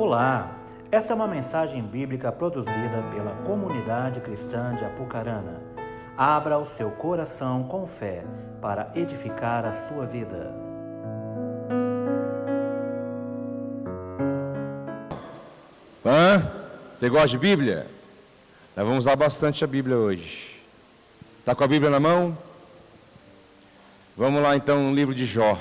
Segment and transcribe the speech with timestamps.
[0.00, 0.56] Olá,
[0.90, 5.60] esta é uma mensagem bíblica produzida pela comunidade cristã de Apucarana.
[6.16, 8.24] Abra o seu coração com fé
[8.62, 10.54] para edificar a sua vida.
[16.02, 16.50] Hã?
[16.98, 17.86] Você gosta de Bíblia?
[18.74, 20.62] Nós vamos usar bastante a Bíblia hoje.
[21.40, 22.34] Está com a Bíblia na mão?
[24.16, 25.58] Vamos lá então no livro de Jó.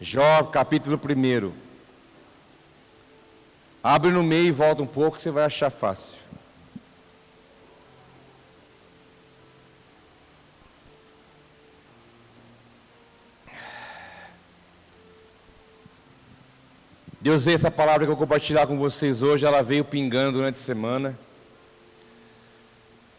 [0.00, 1.52] Jó, capítulo 1.
[3.82, 6.18] Abre no meio e volta um pouco você vai achar fácil.
[17.18, 21.18] Deus, essa palavra que eu compartilhar com vocês hoje, ela veio pingando durante a semana.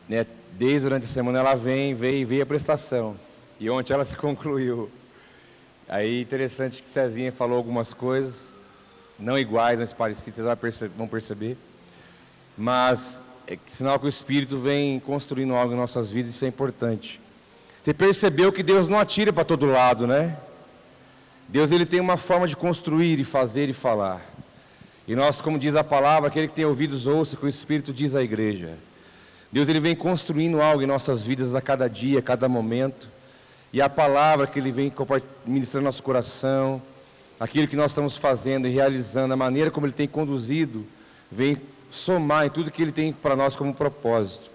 [0.07, 0.27] Né?
[0.53, 3.17] Desde durante a semana ela vem, veio, veio a prestação.
[3.59, 4.91] E ontem ela se concluiu.
[5.87, 8.57] Aí interessante que Cezinha falou algumas coisas,
[9.17, 11.57] não iguais, mas parecidas, vocês vão perceber.
[12.57, 17.21] Mas é sinal que o Espírito vem construindo algo em nossas vidas, isso é importante.
[17.81, 20.37] Você percebeu que Deus não atira para todo lado, né?
[21.47, 24.21] Deus ele tem uma forma de construir e fazer e falar.
[25.07, 28.13] E nós, como diz a palavra, aquele que tem ouvidos ouça, que o Espírito diz
[28.13, 28.73] à igreja.
[29.49, 33.07] Deus ele vem construindo algo em nossas vidas a cada dia, a cada momento.
[33.71, 34.91] E a palavra que Ele vem
[35.45, 36.81] ministrando no nosso coração,
[37.39, 40.85] aquilo que nós estamos fazendo e realizando, a maneira como Ele tem conduzido,
[41.31, 41.57] vem
[41.91, 44.49] somar em tudo que Ele tem para nós como propósito.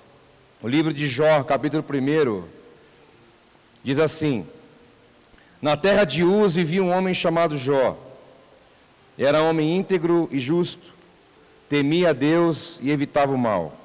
[0.63, 2.45] O livro de Jó, capítulo 1,
[3.85, 4.47] diz assim:
[5.61, 7.99] Na terra de Uz vivia um homem chamado Jó.
[9.19, 10.93] Era homem íntegro e justo,
[11.69, 13.77] temia a Deus e evitava o mal.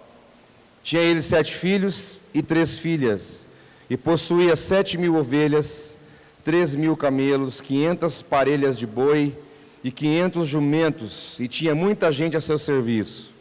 [0.84, 3.47] Tinha ele sete filhos e três filhas
[3.90, 5.98] e possuía sete mil ovelhas,
[6.44, 9.36] três mil camelos, quinhentas parelhas de boi
[9.84, 13.32] e quinhentos jumentos, e tinha muita gente a seu serviço.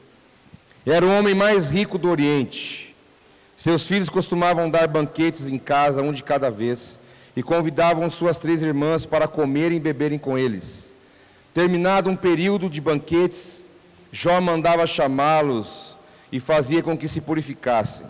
[0.84, 2.94] Era o homem mais rico do Oriente.
[3.56, 6.98] Seus filhos costumavam dar banquetes em casa, um de cada vez,
[7.34, 10.94] e convidavam suas três irmãs para comerem e beberem com eles.
[11.52, 13.66] Terminado um período de banquetes,
[14.12, 15.96] Jó mandava chamá-los
[16.30, 18.06] e fazia com que se purificassem.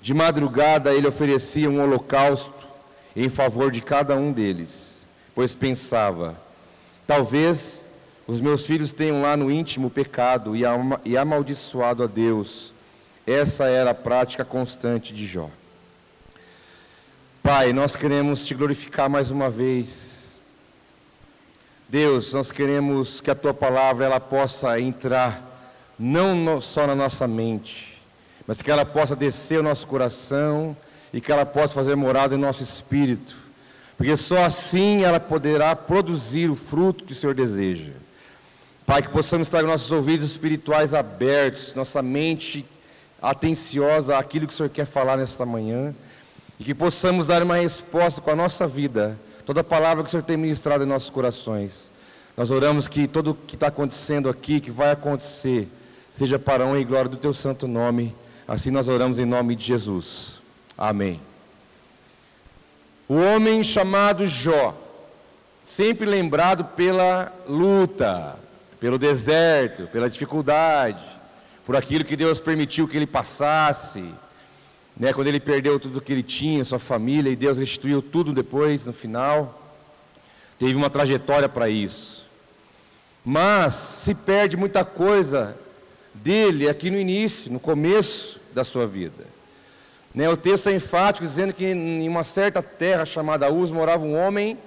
[0.00, 2.52] De madrugada ele oferecia um holocausto
[3.14, 6.40] em favor de cada um deles, pois pensava:
[7.06, 7.86] talvez
[8.26, 10.54] os meus filhos tenham lá no íntimo pecado
[11.04, 12.72] e amaldiçoado a Deus.
[13.26, 15.50] Essa era a prática constante de Jó.
[17.42, 20.38] Pai, nós queremos te glorificar mais uma vez.
[21.88, 25.42] Deus, nós queremos que a tua palavra ela possa entrar
[25.98, 27.89] não só na nossa mente,
[28.50, 30.76] mas que ela possa descer o nosso coração
[31.12, 33.36] e que ela possa fazer morada em nosso espírito,
[33.96, 37.92] porque só assim ela poderá produzir o fruto que o Senhor deseja.
[38.84, 42.66] Pai, que possamos estar com nossos ouvidos espirituais abertos, nossa mente
[43.22, 45.94] atenciosa àquilo que o Senhor quer falar nesta manhã,
[46.58, 50.10] e que possamos dar uma resposta com a nossa vida, toda a palavra que o
[50.10, 51.88] Senhor tem ministrado em nossos corações.
[52.36, 55.68] Nós oramos que tudo o que está acontecendo aqui, que vai acontecer,
[56.10, 58.12] seja para a honra e glória do Teu santo nome.
[58.50, 60.40] Assim nós oramos em nome de Jesus.
[60.76, 61.20] Amém.
[63.08, 64.76] O homem chamado Jó,
[65.64, 68.36] sempre lembrado pela luta,
[68.80, 71.00] pelo deserto, pela dificuldade,
[71.64, 74.04] por aquilo que Deus permitiu que ele passasse,
[74.96, 78.84] né, quando ele perdeu tudo que ele tinha, sua família, e Deus restituiu tudo depois,
[78.84, 79.62] no final.
[80.58, 82.26] Teve uma trajetória para isso.
[83.24, 85.56] Mas se perde muita coisa
[86.12, 89.26] dele aqui no início, no começo, da sua vida.
[90.14, 94.16] Né, o texto é enfático, dizendo que em uma certa terra chamada Uz morava um
[94.16, 94.58] homem,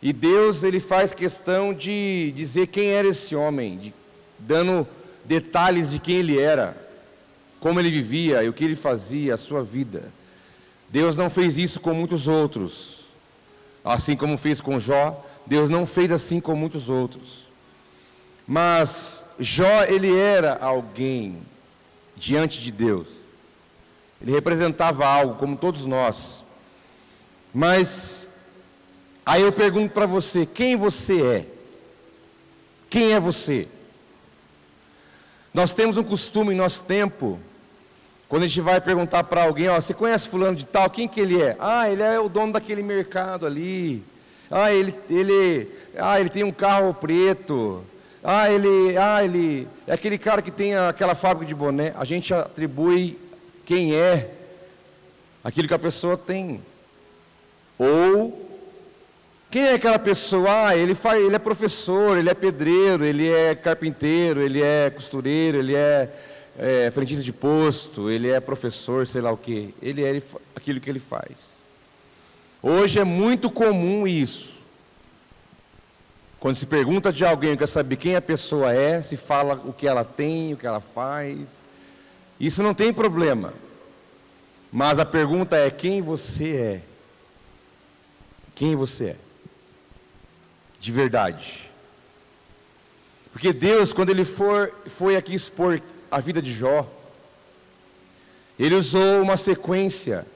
[0.00, 3.94] e Deus ele faz questão de dizer quem era esse homem, de,
[4.38, 4.86] dando
[5.24, 6.76] detalhes de quem ele era,
[7.60, 10.04] como ele vivia e o que ele fazia, a sua vida.
[10.88, 13.00] Deus não fez isso com muitos outros,
[13.84, 17.46] assim como fez com Jó, Deus não fez assim com muitos outros.
[18.46, 21.38] Mas Jó, ele era alguém
[22.16, 23.06] diante de Deus.
[24.20, 26.42] Ele representava algo, como todos nós.
[27.52, 28.30] Mas,
[29.24, 31.46] aí eu pergunto para você: quem você é?
[32.88, 33.68] Quem é você?
[35.52, 37.38] Nós temos um costume em nosso tempo,
[38.28, 40.90] quando a gente vai perguntar para alguém: ó, você conhece Fulano de Tal?
[40.90, 41.56] Quem que ele é?
[41.58, 44.02] Ah, ele é o dono daquele mercado ali.
[44.50, 47.84] Ah, ele, ele, ah, ele tem um carro preto.
[48.22, 51.92] Ah, ele, ah, ele é aquele cara que tem aquela fábrica de boné.
[51.96, 53.18] A gente atribui
[53.64, 54.30] quem é
[55.42, 56.60] aquilo que a pessoa tem.
[57.78, 58.46] Ou
[59.50, 60.68] Quem é aquela pessoa?
[60.68, 65.58] Ah, ele, faz, ele é professor, ele é pedreiro, ele é carpinteiro, ele é costureiro,
[65.58, 66.10] ele é,
[66.58, 69.68] é frentista de posto, ele é professor, sei lá o quê.
[69.80, 70.20] Ele é
[70.54, 71.56] aquilo que ele faz.
[72.62, 74.55] Hoje é muito comum isso.
[76.38, 79.86] Quando se pergunta de alguém, quer saber quem a pessoa é, se fala o que
[79.86, 81.38] ela tem, o que ela faz.
[82.38, 83.54] Isso não tem problema.
[84.70, 86.82] Mas a pergunta é: quem você é?
[88.54, 89.16] Quem você é?
[90.78, 91.70] De verdade.
[93.32, 95.80] Porque Deus, quando Ele for, foi aqui expor
[96.10, 96.86] a vida de Jó,
[98.58, 100.26] Ele usou uma sequência,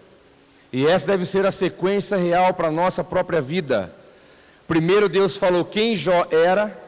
[0.72, 3.94] e essa deve ser a sequência real para a nossa própria vida.
[4.70, 6.80] Primeiro Deus falou quem Jó era,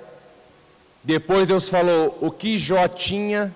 [1.02, 3.52] depois Deus falou o que Jó tinha,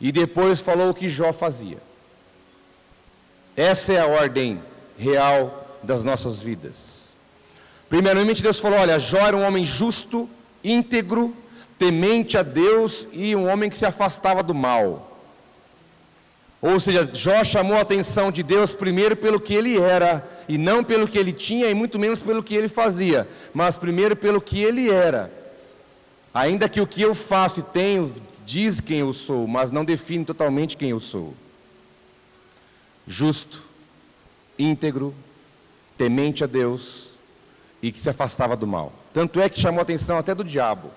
[0.00, 1.76] e depois falou o que Jó fazia.
[3.54, 4.62] Essa é a ordem
[4.96, 7.08] real das nossas vidas.
[7.90, 10.26] Primeiramente, Deus falou: olha, Jó era um homem justo,
[10.64, 11.36] íntegro,
[11.78, 15.11] temente a Deus e um homem que se afastava do mal.
[16.62, 20.82] Ou seja, Jó chamou a atenção de Deus primeiro pelo que ele era, e não
[20.82, 24.62] pelo que ele tinha, e muito menos pelo que ele fazia, mas primeiro pelo que
[24.62, 25.30] ele era.
[26.32, 28.14] Ainda que o que eu faço e tenho
[28.46, 31.34] diz quem eu sou, mas não define totalmente quem eu sou
[33.06, 33.62] justo,
[34.58, 35.14] íntegro,
[35.96, 37.10] temente a Deus
[37.82, 38.92] e que se afastava do mal.
[39.12, 40.90] Tanto é que chamou a atenção até do diabo,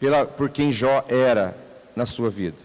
[0.00, 1.56] pela, por quem Jó era
[1.94, 2.56] na sua vida.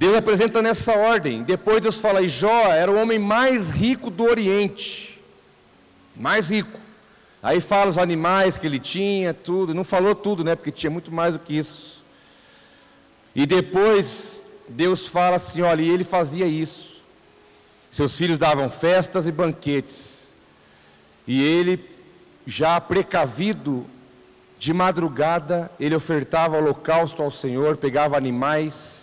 [0.00, 1.42] Deus apresenta nessa ordem.
[1.42, 5.20] Depois Deus fala: e Jó era o homem mais rico do Oriente.
[6.16, 6.80] Mais rico.
[7.42, 9.74] Aí fala os animais que ele tinha, tudo.
[9.74, 10.56] Não falou tudo, né?
[10.56, 12.02] Porque tinha muito mais do que isso.
[13.34, 17.02] E depois Deus fala assim: olha, e ele fazia isso.
[17.92, 20.28] Seus filhos davam festas e banquetes.
[21.26, 21.78] E ele,
[22.46, 23.84] já precavido,
[24.58, 28.99] de madrugada, ele ofertava holocausto ao Senhor, pegava animais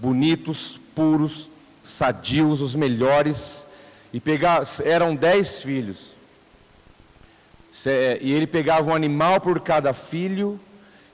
[0.00, 1.48] bonitos, puros,
[1.84, 3.66] sadios, os melhores,
[4.12, 6.12] e pegava, eram dez filhos.
[8.20, 10.60] E ele pegava um animal por cada filho,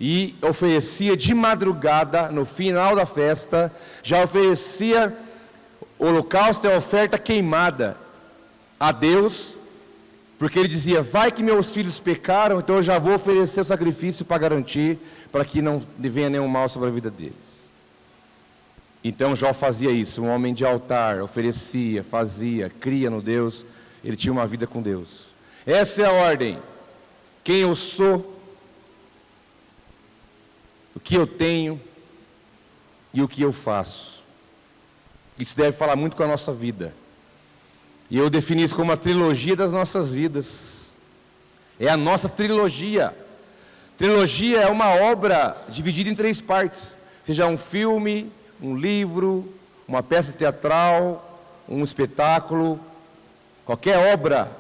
[0.01, 3.73] e oferecia de madrugada, no final da festa,
[4.03, 5.17] já oferecia
[5.99, 7.97] holocausto e oferta queimada
[8.79, 9.57] a Deus,
[10.39, 14.25] porque ele dizia: Vai que meus filhos pecaram, então eu já vou oferecer o sacrifício
[14.25, 14.99] para garantir,
[15.33, 17.48] para que não venha nenhum mal sobre a vida deles.
[19.03, 23.65] Então Jó fazia isso, um homem de altar, oferecia, fazia, cria no Deus,
[24.05, 25.29] ele tinha uma vida com Deus.
[25.67, 26.59] Essa é a ordem.
[27.45, 28.39] Quem eu sou
[30.99, 31.81] o que eu tenho
[33.15, 34.19] e o que eu faço.
[35.39, 36.93] Isso deve falar muito com a nossa vida.
[38.11, 40.89] E eu defini isso como a trilogia das nossas vidas.
[41.79, 43.15] É a nossa trilogia.
[43.97, 49.53] Trilogia é uma obra dividida em três partes: seja um filme, um livro,
[49.87, 52.81] uma peça teatral, um espetáculo,
[53.65, 54.51] qualquer obra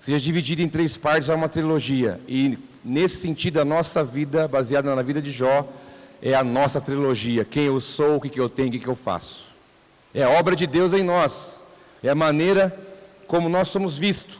[0.00, 2.20] seja dividida em três partes é uma trilogia.
[2.26, 5.68] E nesse sentido, a nossa vida, baseada na vida de Jó,
[6.22, 7.44] é a nossa trilogia.
[7.44, 9.48] Quem eu sou, o que, eu tenho, o que, eu faço.
[10.14, 11.60] É a obra de Deus em nós.
[12.02, 12.76] É a maneira
[13.26, 14.38] como nós somos vistos.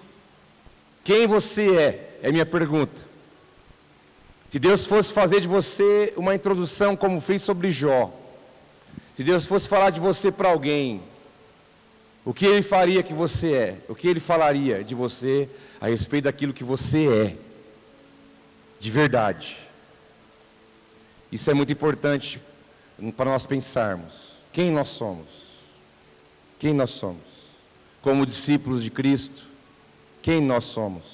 [1.04, 2.18] Quem você é?
[2.22, 3.02] É minha pergunta.
[4.48, 8.12] Se Deus fosse fazer de você uma introdução como fez sobre Jó,
[9.14, 11.02] se Deus fosse falar de você para alguém,
[12.24, 13.76] o que ele faria que você é?
[13.88, 15.48] O que ele falaria de você
[15.80, 17.50] a respeito daquilo que você é?
[18.80, 19.58] de verdade.
[21.30, 22.40] Isso é muito importante
[23.16, 24.32] para nós pensarmos.
[24.52, 25.28] Quem nós somos?
[26.58, 27.22] Quem nós somos?
[28.02, 29.44] Como discípulos de Cristo,
[30.22, 31.04] quem nós somos?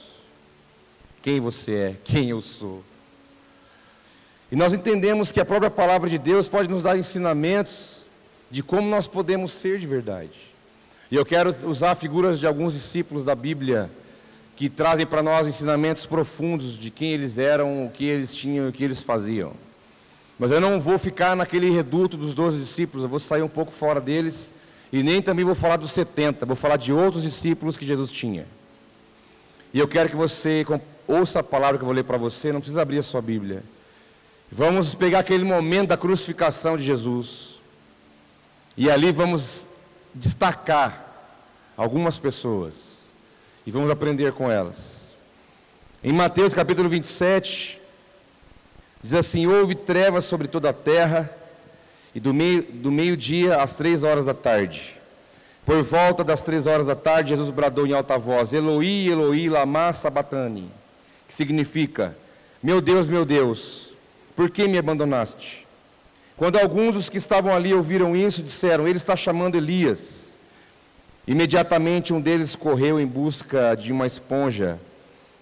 [1.20, 1.96] Quem você é?
[2.04, 2.82] Quem eu sou?
[4.50, 8.02] E nós entendemos que a própria palavra de Deus pode nos dar ensinamentos
[8.50, 10.30] de como nós podemos ser de verdade.
[11.10, 13.90] E eu quero usar figuras de alguns discípulos da Bíblia
[14.54, 18.68] que trazem para nós ensinamentos profundos de quem eles eram, o que eles tinham e
[18.70, 19.52] o que eles faziam.
[20.38, 23.72] Mas eu não vou ficar naquele reduto dos doze discípulos, eu vou sair um pouco
[23.72, 24.52] fora deles
[24.92, 28.46] e nem também vou falar dos 70, vou falar de outros discípulos que Jesus tinha.
[29.74, 30.64] E eu quero que você
[31.06, 33.62] ouça a palavra que eu vou ler para você, não precisa abrir a sua Bíblia.
[34.50, 37.56] Vamos pegar aquele momento da crucificação de Jesus.
[38.76, 39.66] E ali vamos
[40.14, 41.04] destacar
[41.76, 42.74] algumas pessoas
[43.66, 45.14] e vamos aprender com elas.
[46.02, 47.80] Em Mateus capítulo 27,
[49.02, 51.30] diz assim: Houve trevas sobre toda a terra,
[52.14, 54.96] e do meio-dia meio às três horas da tarde,
[55.64, 59.92] Por volta das três horas da tarde, Jesus bradou em alta voz: Eloi, Eloi, lama
[59.92, 60.70] sabatani,
[61.26, 62.16] que significa:
[62.62, 63.85] Meu Deus, meu Deus,
[64.36, 65.66] por que me abandonaste?
[66.36, 70.36] Quando alguns dos que estavam ali ouviram isso, disseram: Ele está chamando Elias.
[71.26, 74.78] Imediatamente um deles correu em busca de uma esponja,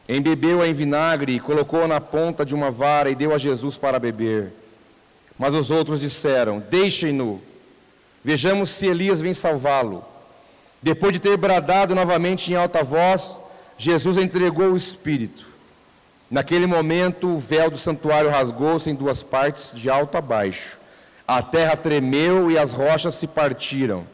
[0.08, 4.52] embebeu-a em vinagre, colocou-a na ponta de uma vara e deu a Jesus para beber.
[5.36, 7.42] Mas os outros disseram: Deixem-no,
[8.24, 10.04] vejamos se Elias vem salvá-lo.
[10.80, 13.34] Depois de ter bradado novamente em alta voz,
[13.76, 15.53] Jesus entregou o Espírito.
[16.30, 20.78] Naquele momento, o véu do santuário rasgou-se em duas partes, de alto a baixo.
[21.26, 24.04] A terra tremeu e as rochas se partiram.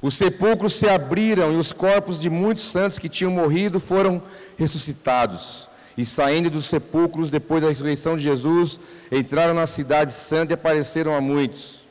[0.00, 4.20] Os sepulcros se abriram e os corpos de muitos santos que tinham morrido foram
[4.58, 5.68] ressuscitados.
[5.96, 11.14] E saindo dos sepulcros, depois da ressurreição de Jesus, entraram na cidade santa e apareceram
[11.14, 11.82] a muitos.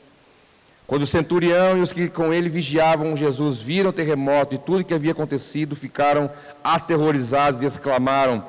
[0.86, 4.84] Quando o centurião e os que com ele vigiavam Jesus viram o terremoto e tudo
[4.84, 6.30] que havia acontecido, ficaram
[6.62, 8.44] aterrorizados e exclamaram: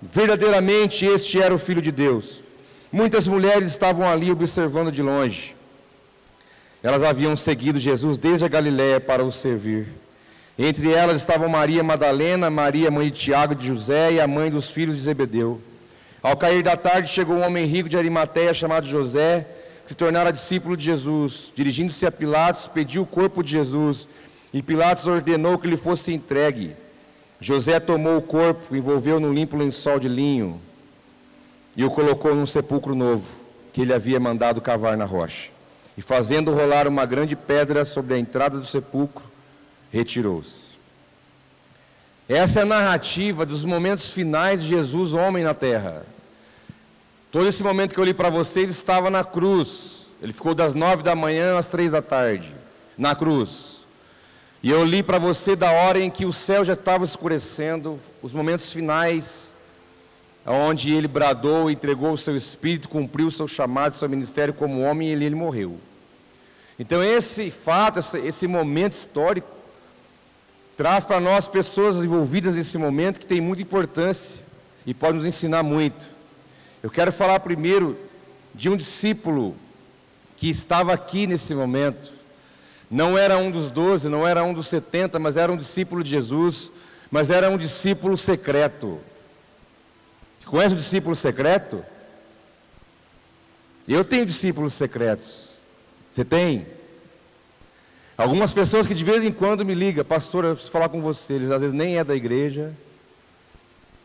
[0.00, 2.42] Verdadeiramente este era o Filho de Deus.
[2.92, 5.54] Muitas mulheres estavam ali observando de longe.
[6.82, 9.88] Elas haviam seguido Jesus desde a Galiléia para o servir.
[10.58, 14.70] Entre elas estavam Maria Madalena, Maria, mãe de Tiago de José e a mãe dos
[14.70, 15.60] filhos de Zebedeu.
[16.22, 19.46] Ao cair da tarde, chegou um homem rico de Arimateia chamado José
[19.82, 21.52] que se tornara discípulo de Jesus.
[21.54, 24.08] Dirigindo-se a Pilatos, pediu o corpo de Jesus
[24.52, 26.74] e Pilatos ordenou que lhe fosse entregue.
[27.40, 30.60] José tomou o corpo, envolveu no limpo lençol de linho
[31.76, 33.26] e o colocou num sepulcro novo
[33.72, 35.50] que ele havia mandado cavar na rocha.
[35.98, 39.24] E fazendo rolar uma grande pedra sobre a entrada do sepulcro,
[39.92, 40.66] retirou-se.
[42.28, 46.04] Essa é a narrativa dos momentos finais de Jesus, homem na terra.
[47.30, 50.06] Todo esse momento que eu li para você, ele estava na cruz.
[50.22, 52.52] Ele ficou das nove da manhã às três da tarde,
[52.96, 53.75] na cruz.
[54.66, 58.32] E eu li para você da hora em que o céu já estava escurecendo, os
[58.32, 59.54] momentos finais,
[60.44, 65.06] onde ele bradou, entregou o seu espírito, cumpriu o seu chamado, seu ministério como homem,
[65.06, 65.78] e ele, ele morreu.
[66.80, 69.46] Então esse fato, esse momento histórico,
[70.76, 74.40] traz para nós pessoas envolvidas nesse momento que tem muita importância
[74.84, 76.08] e pode nos ensinar muito.
[76.82, 77.96] Eu quero falar primeiro
[78.52, 79.54] de um discípulo
[80.36, 82.15] que estava aqui nesse momento.
[82.90, 86.10] Não era um dos doze, não era um dos setenta, mas era um discípulo de
[86.10, 86.70] Jesus,
[87.10, 89.00] mas era um discípulo secreto.
[90.44, 91.84] Conhece o discípulo secreto?
[93.88, 95.50] Eu tenho discípulos secretos.
[96.12, 96.66] Você tem?
[98.16, 101.34] Algumas pessoas que de vez em quando me ligam, pastor, eu preciso falar com você.
[101.34, 102.72] Eles às vezes nem é da igreja,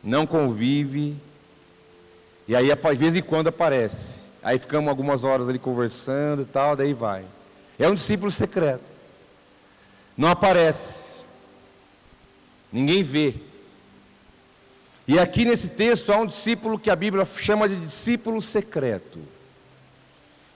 [0.03, 1.15] não convive,
[2.47, 4.21] e aí, de vez em quando aparece.
[4.43, 7.23] Aí ficamos algumas horas ali conversando e tal, daí vai.
[7.81, 8.83] É um discípulo secreto.
[10.15, 11.09] Não aparece.
[12.71, 13.33] Ninguém vê.
[15.07, 19.19] E aqui nesse texto há um discípulo que a Bíblia chama de discípulo secreto,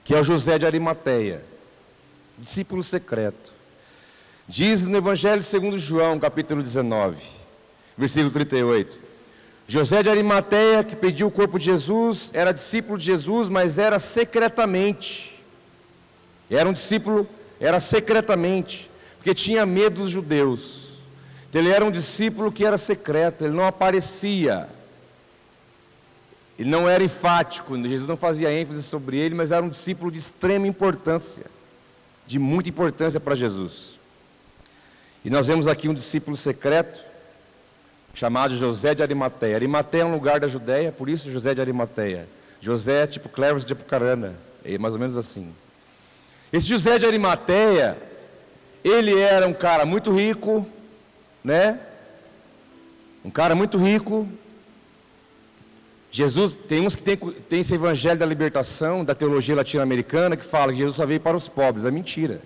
[0.04, 1.42] que é o José de Arimateia.
[2.38, 3.52] Discípulo secreto.
[4.46, 7.16] Diz no Evangelho segundo João, capítulo 19,
[7.98, 9.00] versículo 38.
[9.66, 13.98] José de Arimateia, que pediu o corpo de Jesus, era discípulo de Jesus, mas era
[13.98, 15.35] secretamente.
[16.50, 17.28] Era um discípulo,
[17.60, 20.86] era secretamente, porque tinha medo dos judeus.
[21.48, 24.68] Então, ele era um discípulo que era secreto, ele não aparecia.
[26.58, 30.18] Ele não era enfático, Jesus não fazia ênfase sobre ele, mas era um discípulo de
[30.18, 31.44] extrema importância,
[32.26, 33.98] de muita importância para Jesus.
[35.24, 37.00] E nós vemos aqui um discípulo secreto,
[38.14, 39.54] chamado José de Arimateia.
[39.54, 42.26] Arimateia é um lugar da Judéia, por isso José de Arimateia.
[42.60, 44.34] José é tipo Clévis de Apucarana,
[44.64, 45.52] é mais ou menos assim.
[46.52, 47.96] Esse José de Arimateia,
[48.84, 50.66] ele era um cara muito rico,
[51.42, 51.78] né?
[53.24, 54.28] Um cara muito rico.
[56.12, 60.72] Jesus, tem uns que tem, tem esse evangelho da libertação, da teologia latino-americana, que fala
[60.72, 61.84] que Jesus só veio para os pobres.
[61.84, 62.40] É mentira.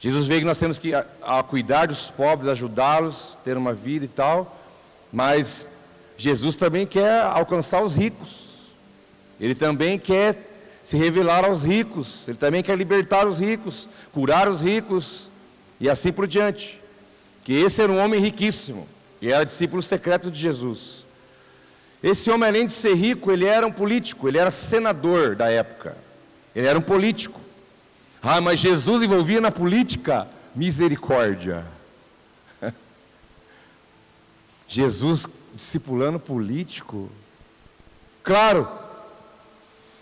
[0.00, 4.04] Jesus veio que nós temos que a, a cuidar dos pobres, ajudá-los, ter uma vida
[4.04, 4.58] e tal,
[5.12, 5.68] mas
[6.16, 8.46] Jesus também quer alcançar os ricos.
[9.40, 10.55] Ele também quer
[10.86, 15.28] se revelar aos ricos, ele também quer libertar os ricos, curar os ricos
[15.80, 16.80] e assim por diante.
[17.42, 18.86] Que esse era um homem riquíssimo
[19.20, 21.04] e era discípulo secreto de Jesus.
[22.00, 25.96] Esse homem, além de ser rico, ele era um político, ele era senador da época.
[26.54, 27.40] Ele era um político.
[28.22, 30.28] Ah, mas Jesus envolvia na política?
[30.54, 31.66] Misericórdia.
[34.68, 37.10] Jesus discipulando político?
[38.22, 38.85] Claro,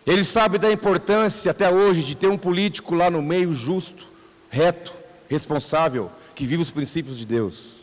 [0.06, 4.06] ele sabe da importância até hoje de ter um político lá no meio justo,
[4.50, 4.92] reto,
[5.28, 7.74] responsável, que vive os princípios de Deus.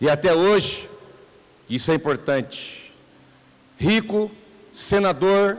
[0.00, 0.88] E até hoje,
[1.68, 2.92] isso é importante.
[3.78, 4.30] Rico,
[4.72, 5.56] senador,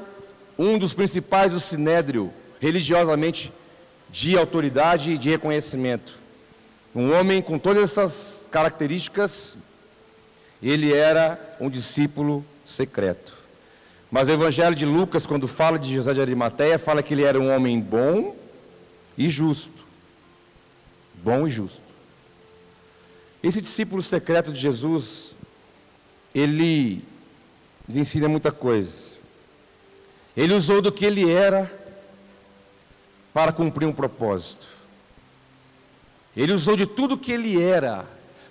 [0.57, 3.51] um dos principais do sinédrio, religiosamente
[4.09, 6.15] de autoridade e de reconhecimento.
[6.93, 9.55] Um homem com todas essas características,
[10.61, 13.40] ele era um discípulo secreto.
[14.11, 17.39] Mas o Evangelho de Lucas, quando fala de José de Arimateia, fala que ele era
[17.39, 18.35] um homem bom
[19.17, 19.85] e justo.
[21.23, 21.81] Bom e justo.
[23.41, 25.33] Esse discípulo secreto de Jesus,
[26.35, 27.01] ele
[27.87, 29.11] ensina muita coisa.
[30.35, 31.71] Ele usou do que ele era
[33.33, 34.67] para cumprir um propósito.
[36.35, 38.05] Ele usou de tudo que ele era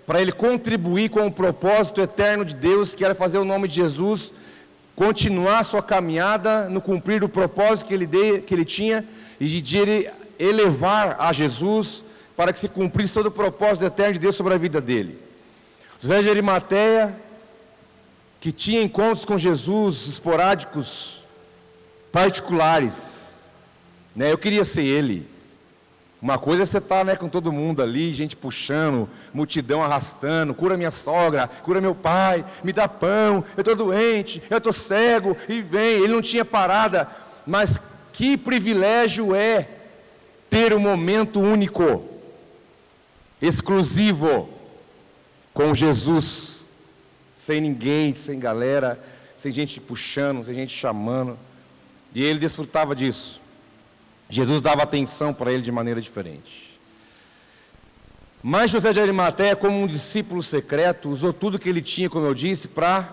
[0.07, 3.77] para ele contribuir com o propósito eterno de Deus, que era fazer o nome de
[3.77, 4.33] Jesus
[5.01, 9.03] continuar sua caminhada no cumprir o propósito que ele, de, que ele tinha
[9.41, 12.05] e de ele elevar a Jesus
[12.37, 15.19] para que se cumprisse todo o propósito eterno de Deus sobre a vida dele.
[16.03, 17.17] José de Arimateia,
[18.43, 21.25] que tinha encontros com Jesus esporádicos,
[22.13, 23.37] particulares,
[24.15, 24.31] né?
[24.31, 25.27] eu queria ser ele.
[26.21, 30.53] Uma coisa é você estar tá, né, com todo mundo ali, gente puxando, multidão arrastando,
[30.53, 35.35] cura minha sogra, cura meu pai, me dá pão, eu estou doente, eu estou cego,
[35.49, 36.03] e vem.
[36.03, 37.09] Ele não tinha parada,
[37.47, 37.81] mas
[38.13, 39.67] que privilégio é
[40.51, 42.05] ter um momento único,
[43.41, 44.51] exclusivo,
[45.55, 46.67] com Jesus,
[47.35, 49.03] sem ninguém, sem galera,
[49.39, 51.39] sem gente puxando, sem gente chamando.
[52.15, 53.40] E ele desfrutava disso.
[54.31, 56.79] Jesus dava atenção para ele de maneira diferente.
[58.43, 62.33] Mas José de Arimateia, como um discípulo secreto, usou tudo que ele tinha, como eu
[62.33, 63.09] disse, para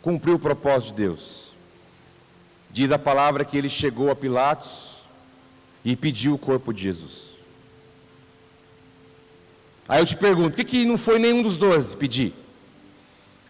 [0.00, 1.48] cumprir o propósito de Deus.
[2.70, 5.02] Diz a palavra que ele chegou a Pilatos
[5.84, 7.32] e pediu o corpo de Jesus.
[9.86, 12.32] Aí eu te pergunto, por que, que não foi nenhum dos doze pedir?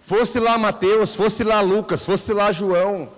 [0.05, 3.09] Fosse lá Mateus, fosse lá Lucas, fosse lá João,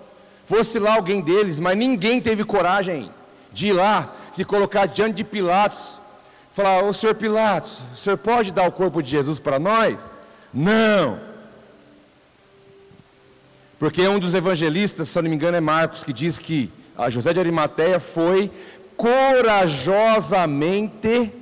[0.46, 3.10] fosse lá alguém deles, mas ninguém teve coragem
[3.52, 5.98] de ir lá, se colocar diante de Pilatos,
[6.52, 9.98] falar: Ô senhor Pilatos, o senhor pode dar o corpo de Jesus para nós?
[10.52, 11.18] Não.
[13.78, 17.32] Porque um dos evangelistas, se não me engano, é Marcos, que diz que a José
[17.32, 18.50] de Arimateia foi
[18.96, 21.32] corajosamente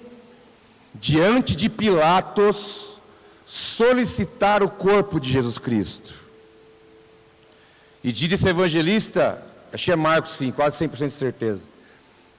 [0.94, 2.96] diante de Pilatos
[3.44, 6.21] solicitar o corpo de Jesus Cristo.
[8.04, 9.40] E diz evangelista,
[9.72, 11.62] achei é Marcos sim, quase 100% de certeza,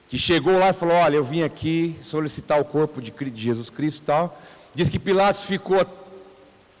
[0.08, 4.00] que chegou lá e falou: Olha, eu vim aqui solicitar o corpo de Jesus Cristo
[4.00, 4.42] e tal.
[4.74, 5.84] Diz que Pilatos ficou,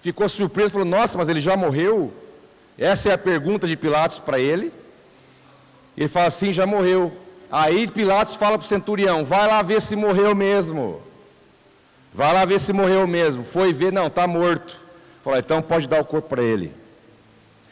[0.02, 2.12] ficou surpreso, falou: Nossa, mas ele já morreu?
[2.76, 4.70] Essa é a pergunta de Pilatos para ele.
[5.96, 7.16] Ele fala assim: Já morreu.
[7.50, 11.00] Aí Pilatos fala para o centurião: Vai lá ver se morreu mesmo.
[12.12, 13.44] Vai lá ver se morreu mesmo.
[13.44, 14.78] Foi ver, não, está morto.
[15.22, 16.83] Falou: Então pode dar o corpo para ele.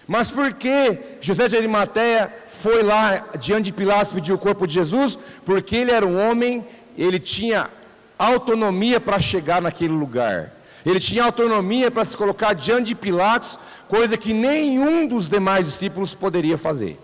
[0.07, 4.75] Mas por que José de Arimateia foi lá diante de Pilatos pedir o corpo de
[4.75, 5.19] Jesus?
[5.45, 7.71] Porque ele era um homem, ele tinha
[8.19, 10.53] autonomia para chegar naquele lugar.
[10.85, 16.15] Ele tinha autonomia para se colocar diante de Pilatos, coisa que nenhum dos demais discípulos
[16.15, 16.99] poderia fazer.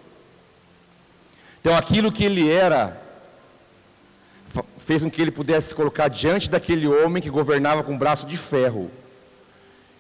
[1.61, 3.01] Então aquilo que ele era
[4.79, 8.27] fez com que ele pudesse se colocar diante daquele homem que governava com um braço
[8.27, 8.91] de ferro.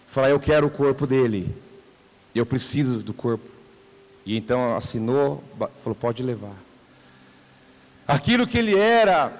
[0.08, 1.54] Falar, eu quero o corpo dele.
[2.38, 3.44] Eu preciso do corpo.
[4.24, 5.42] E então assinou,
[5.83, 6.55] falou: pode levar.
[8.07, 9.33] Aquilo que ele era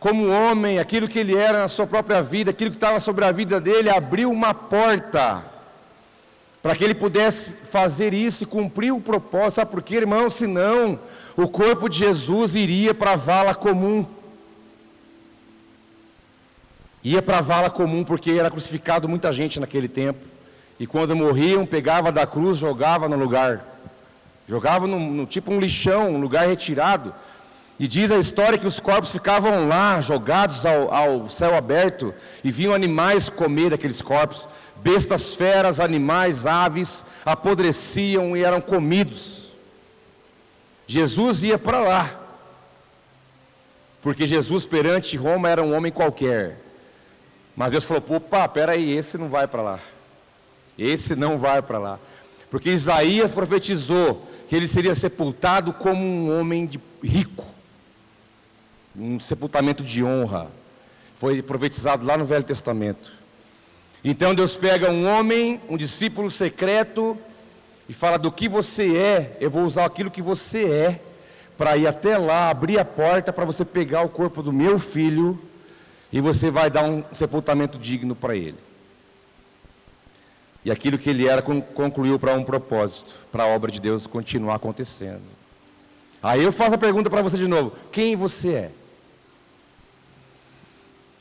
[0.00, 3.32] como homem, aquilo que ele era na sua própria vida, aquilo que estava sobre a
[3.32, 5.44] vida dele, abriu uma porta
[6.62, 9.54] para que ele pudesse fazer isso e cumprir o propósito.
[9.56, 10.28] Sabe por quê, irmão?
[10.30, 10.98] Senão
[11.36, 14.04] o corpo de Jesus iria para a vala comum.
[17.02, 20.37] Ia para a vala comum porque era crucificado muita gente naquele tempo.
[20.78, 23.64] E quando morriam, pegava da cruz, jogava no lugar.
[24.48, 27.12] Jogava no, no tipo um lixão, um lugar retirado.
[27.78, 32.12] E diz a história que os corpos ficavam lá, jogados ao, ao céu aberto,
[32.42, 34.48] e vinham animais comer daqueles corpos.
[34.76, 39.48] Bestas, feras, animais, aves, apodreciam e eram comidos.
[40.86, 42.20] Jesus ia para lá,
[44.00, 46.58] porque Jesus perante Roma era um homem qualquer.
[47.54, 49.80] Mas Deus falou: opa, peraí, esse não vai para lá.
[50.78, 51.98] Esse não vai para lá.
[52.50, 56.70] Porque Isaías profetizou que ele seria sepultado como um homem
[57.02, 57.44] rico.
[58.96, 60.48] Um sepultamento de honra.
[61.18, 63.12] Foi profetizado lá no Velho Testamento.
[64.04, 67.18] Então Deus pega um homem, um discípulo secreto,
[67.88, 71.00] e fala: do que você é, eu vou usar aquilo que você é,
[71.58, 75.36] para ir até lá, abrir a porta para você pegar o corpo do meu filho
[76.12, 78.67] E você vai dar um sepultamento digno para ele.
[80.64, 84.56] E aquilo que ele era concluiu para um propósito, para a obra de Deus continuar
[84.56, 85.22] acontecendo.
[86.22, 88.70] Aí eu faço a pergunta para você de novo: quem você é?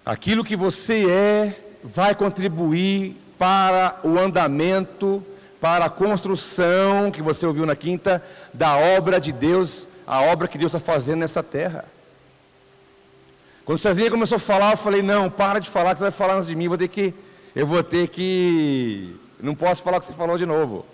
[0.06, 5.24] Aquilo que você é vai contribuir para o andamento,
[5.60, 8.24] para a construção que você ouviu na quinta,
[8.54, 11.86] da obra de Deus, a obra que Deus está fazendo nessa terra.
[13.66, 16.36] Quando Cezinha começou a falar, eu falei, não, para de falar, que você vai falar
[16.36, 17.14] antes de mim, vou ter que,
[17.54, 20.86] eu vou ter que, não posso falar o que você falou de novo.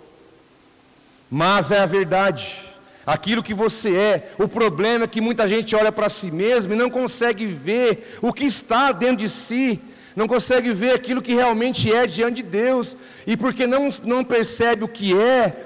[1.30, 2.60] Mas é a verdade,
[3.06, 6.76] aquilo que você é, o problema é que muita gente olha para si mesmo e
[6.76, 9.80] não consegue ver o que está dentro de si,
[10.14, 14.84] não consegue ver aquilo que realmente é diante de Deus, e porque não, não percebe
[14.84, 15.63] o que é,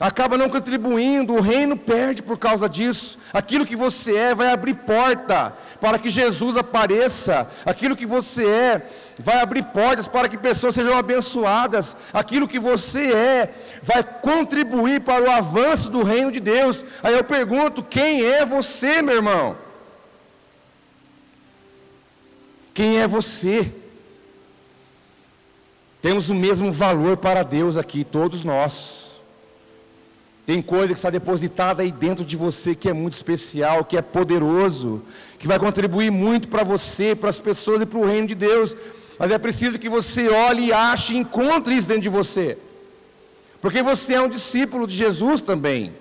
[0.00, 3.18] acaba não contribuindo, o reino perde por causa disso.
[3.34, 7.50] Aquilo que você é vai abrir porta para que Jesus apareça.
[7.66, 11.98] Aquilo que você é vai abrir portas para que pessoas sejam abençoadas.
[12.14, 16.82] Aquilo que você é vai contribuir para o avanço do reino de Deus.
[17.02, 19.54] Aí eu pergunto: quem é você, meu irmão?
[22.72, 23.70] Quem é você?
[26.00, 29.09] Temos o mesmo valor para Deus aqui, todos nós.
[30.50, 34.02] Tem coisa que está depositada aí dentro de você que é muito especial, que é
[34.02, 35.00] poderoso,
[35.38, 38.74] que vai contribuir muito para você, para as pessoas e para o reino de Deus.
[39.16, 42.58] Mas é preciso que você olhe, ache e encontre isso dentro de você.
[43.62, 45.94] Porque você é um discípulo de Jesus também.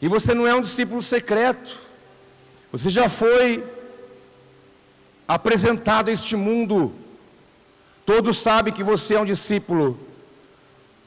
[0.00, 1.78] E você não é um discípulo secreto.
[2.72, 3.62] Você já foi
[5.28, 6.90] apresentado a este mundo.
[8.06, 10.00] Todos sabem que você é um discípulo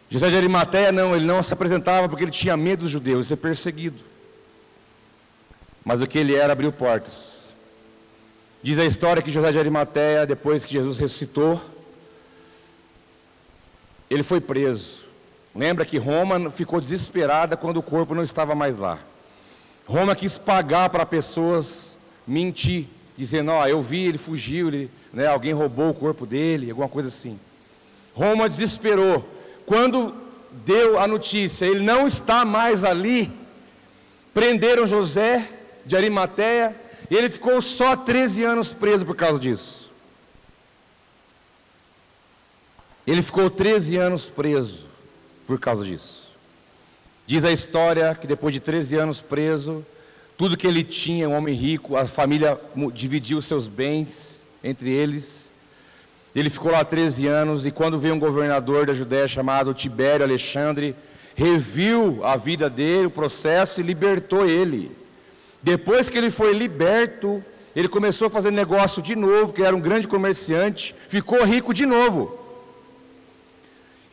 [0.10, 3.28] José de Arimateia não, ele não se apresentava porque ele tinha medo dos judeus, de
[3.30, 4.00] ser perseguido.
[5.84, 7.48] Mas o que ele era abriu portas.
[8.64, 11.62] Diz a história que José de Arimateia, depois que Jesus ressuscitou,
[14.10, 15.00] ele foi preso.
[15.54, 19.00] Lembra que Roma ficou desesperada quando o corpo não estava mais lá.
[19.86, 25.28] Roma quis pagar para pessoas mentir, dizendo: Ó, oh, eu vi, ele fugiu, ele, né,
[25.28, 27.40] alguém roubou o corpo dele, alguma coisa assim.
[28.14, 29.37] Roma desesperou
[29.68, 30.16] quando
[30.66, 33.30] deu a notícia, ele não está mais ali,
[34.34, 35.46] prenderam José
[35.86, 36.74] de Arimateia,
[37.12, 39.92] e ele ficou só 13 anos preso por causa disso.
[43.06, 44.86] Ele ficou 13 anos preso
[45.46, 46.30] por causa disso.
[47.26, 49.86] Diz a história que depois de 13 anos preso,
[50.38, 52.58] tudo que ele tinha, um homem rico, a família
[52.94, 55.47] dividiu seus bens entre eles.
[56.38, 60.96] Ele ficou lá 13 anos e quando veio um governador da Judéia chamado Tibério Alexandre,
[61.34, 64.92] reviu a vida dele, o processo e libertou ele.
[65.64, 67.44] Depois que ele foi liberto,
[67.76, 71.88] ele começou a fazer negócio de novo, que era um grande comerciante, ficou rico de
[71.88, 72.40] novo.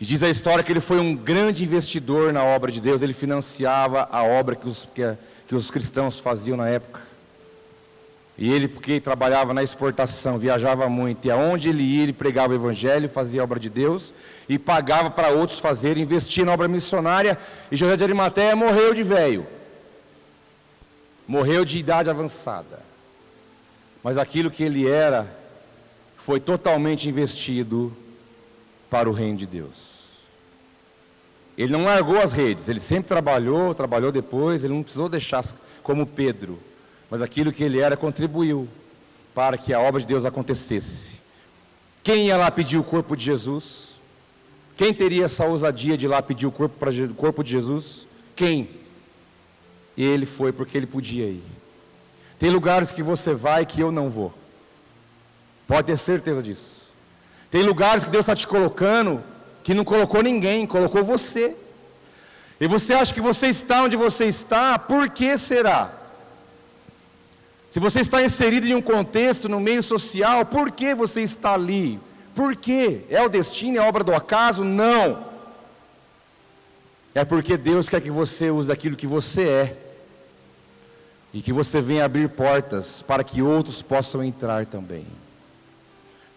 [0.00, 3.12] E diz a história que ele foi um grande investidor na obra de Deus, ele
[3.12, 5.02] financiava a obra que os, que,
[5.46, 7.02] que os cristãos faziam na época.
[8.36, 12.56] E ele, porque trabalhava na exportação, viajava muito, e aonde ele ia, ele pregava o
[12.56, 14.12] evangelho, fazia a obra de Deus,
[14.48, 17.38] e pagava para outros fazerem, investia na obra missionária,
[17.70, 19.46] e José de Arimateia morreu de velho.
[21.28, 22.80] Morreu de idade avançada.
[24.02, 25.32] Mas aquilo que ele era,
[26.16, 27.96] foi totalmente investido
[28.90, 29.94] para o reino de Deus.
[31.56, 35.44] Ele não largou as redes, ele sempre trabalhou, trabalhou depois, ele não precisou deixar
[35.84, 36.58] como Pedro
[37.10, 38.68] mas aquilo que ele era contribuiu
[39.34, 41.12] para que a obra de Deus acontecesse.
[42.02, 43.94] Quem ia lá pedir o corpo de Jesus?
[44.76, 48.06] Quem teria essa ousadia de ir lá pedir o corpo, o corpo de Jesus?
[48.36, 48.68] Quem?
[49.96, 51.42] Ele foi porque ele podia ir.
[52.38, 54.34] Tem lugares que você vai que eu não vou.
[55.66, 56.72] Pode ter certeza disso.
[57.50, 59.22] Tem lugares que Deus está te colocando
[59.62, 61.56] que não colocou ninguém, colocou você.
[62.60, 65.90] E você acha que você está onde você está, por que será?
[67.74, 71.98] Se você está inserido em um contexto, no meio social, por que você está ali?
[72.32, 73.00] Por quê?
[73.10, 74.62] É o destino, é obra do acaso?
[74.62, 75.24] Não.
[77.12, 79.76] É porque Deus quer que você use aquilo que você é.
[81.32, 85.04] E que você venha abrir portas para que outros possam entrar também.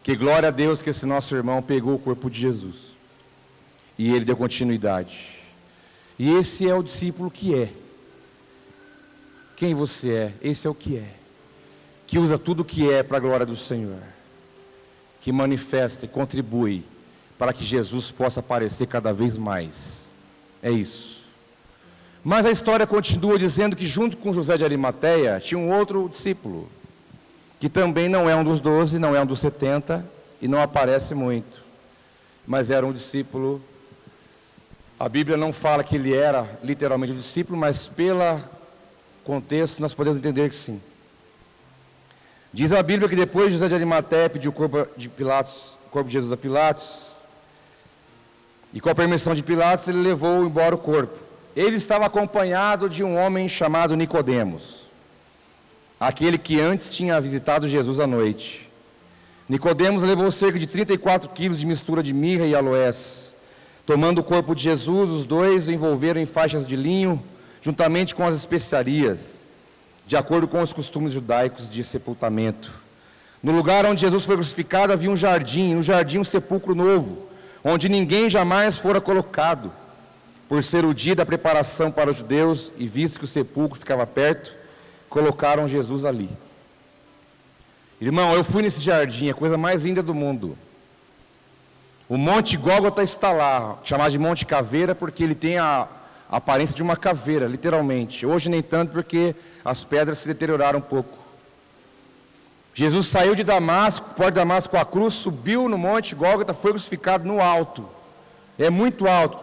[0.02, 2.78] Que glória a Deus que esse nosso irmão pegou o corpo de Jesus.
[3.96, 5.40] E ele deu continuidade.
[6.18, 7.72] E esse é o discípulo que é.
[9.56, 11.27] Quem você é, esse é o que é
[12.08, 14.00] que usa tudo o que é para a glória do Senhor,
[15.20, 16.86] que manifesta e contribui
[17.38, 20.08] para que Jesus possa aparecer cada vez mais.
[20.64, 21.24] É isso.
[22.24, 26.70] Mas a história continua dizendo que junto com José de Arimateia tinha um outro discípulo,
[27.60, 30.04] que também não é um dos doze, não é um dos setenta
[30.42, 31.62] e não aparece muito,
[32.46, 33.62] mas era um discípulo.
[35.00, 38.40] A Bíblia não fala que ele era literalmente um discípulo, mas pelo
[39.24, 40.82] contexto nós podemos entender que sim.
[42.58, 46.08] Diz a Bíblia que depois José de Arimateia pediu o corpo de Pilatos, o corpo
[46.10, 47.04] de Jesus a Pilatos,
[48.74, 51.20] e com a permissão de Pilatos ele levou embora o corpo.
[51.56, 54.90] Ele estava acompanhado de um homem chamado Nicodemos,
[56.00, 58.68] aquele que antes tinha visitado Jesus à noite.
[59.48, 63.36] Nicodemos levou cerca de 34 quilos de mistura de mirra e aloés.
[63.86, 67.24] Tomando o corpo de Jesus, os dois o envolveram em faixas de linho,
[67.62, 69.37] juntamente com as especiarias
[70.08, 72.72] de acordo com os costumes judaicos de sepultamento.
[73.44, 77.28] No lugar onde Jesus foi crucificado havia um jardim, no jardim um sepulcro novo,
[77.62, 79.72] onde ninguém jamais fora colocado.
[80.48, 84.08] Por ser o dia da preparação para os judeus e visto que o sepulcro ficava
[84.08, 84.56] perto,
[85.10, 86.30] colocaram Jesus ali.
[88.00, 90.58] Irmão, eu fui nesse jardim, a coisa mais linda do mundo.
[92.08, 95.90] O Monte Gólgota está lá, chamado de Monte Caveira, porque ele tem a
[96.30, 98.26] aparência de uma caveira, literalmente.
[98.26, 99.36] Hoje nem tanto, porque
[99.68, 101.18] as pedras se deterioraram um pouco.
[102.74, 106.72] Jesus saiu de Damasco, porto de Damasco com a cruz, subiu no monte Gólgota, foi
[106.72, 107.86] crucificado no alto.
[108.58, 109.38] É muito alto.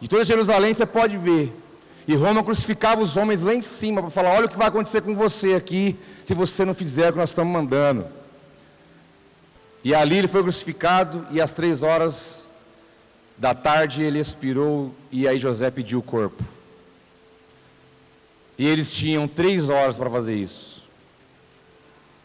[0.00, 1.56] De toda Jerusalém você pode ver.
[2.08, 5.02] E Roma crucificava os homens lá em cima para falar: olha o que vai acontecer
[5.02, 8.06] com você aqui, se você não fizer o que nós estamos mandando.
[9.84, 12.48] E ali ele foi crucificado, e às três horas
[13.38, 16.42] da tarde ele expirou, e aí José pediu o corpo.
[18.60, 20.82] E eles tinham três horas para fazer isso.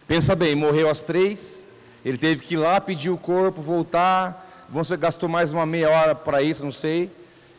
[0.05, 1.65] Pensa bem, morreu às três,
[2.03, 4.65] ele teve que ir lá pedir o corpo, voltar.
[4.69, 7.09] Você gastou mais uma meia hora para isso, não sei.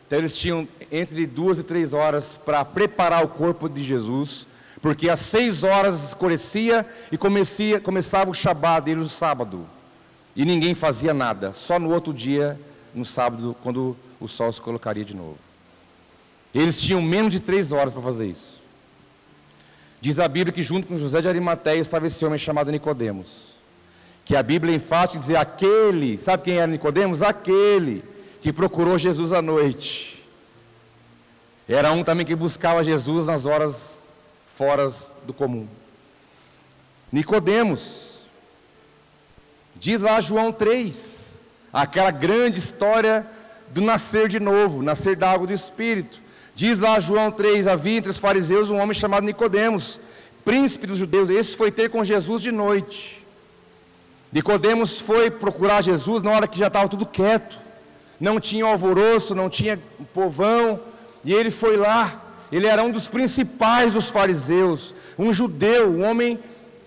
[0.05, 4.45] Então eles tinham entre duas e três horas para preparar o corpo de Jesus,
[4.79, 9.65] porque às seis horas escurecia e comecia, começava o Shabat deles o sábado.
[10.35, 12.59] E ninguém fazia nada, só no outro dia,
[12.93, 15.39] no sábado, quando o sol se colocaria de novo.
[16.53, 18.56] Eles tinham menos de três horas para fazer isso.
[19.99, 23.55] Diz a Bíblia que junto com José de Arimateia estava esse homem chamado Nicodemos.
[24.23, 27.21] Que a Bíblia enfática dizer aquele, sabe quem era Nicodemos?
[27.21, 28.03] Aquele
[28.41, 30.23] que procurou Jesus à noite.
[31.67, 34.03] Era um também que buscava Jesus nas horas
[34.55, 34.91] fora
[35.25, 35.67] do comum.
[37.11, 38.07] Nicodemos.
[39.75, 41.39] Diz lá João 3,
[41.71, 43.25] aquela grande história
[43.69, 46.19] do nascer de novo, nascer da água do Espírito.
[46.57, 49.99] Diz lá João 3, havia entre os fariseus um homem chamado Nicodemos,
[50.43, 51.29] príncipe dos judeus.
[51.29, 53.23] Esse foi ter com Jesus de noite.
[54.33, 57.59] Nicodemos foi procurar Jesus na hora que já estava tudo quieto.
[58.19, 59.79] Não tinha alvoroço, não tinha
[60.15, 60.79] povão,
[61.23, 62.23] e ele foi lá.
[62.51, 66.39] Ele era um dos principais dos fariseus, um judeu, um homem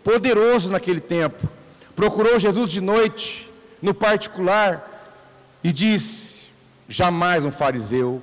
[0.02, 1.48] poderoso naquele tempo.
[1.94, 3.48] Procurou Jesus de noite,
[3.80, 5.14] no particular,
[5.62, 6.40] e disse:
[6.88, 8.20] Jamais um fariseu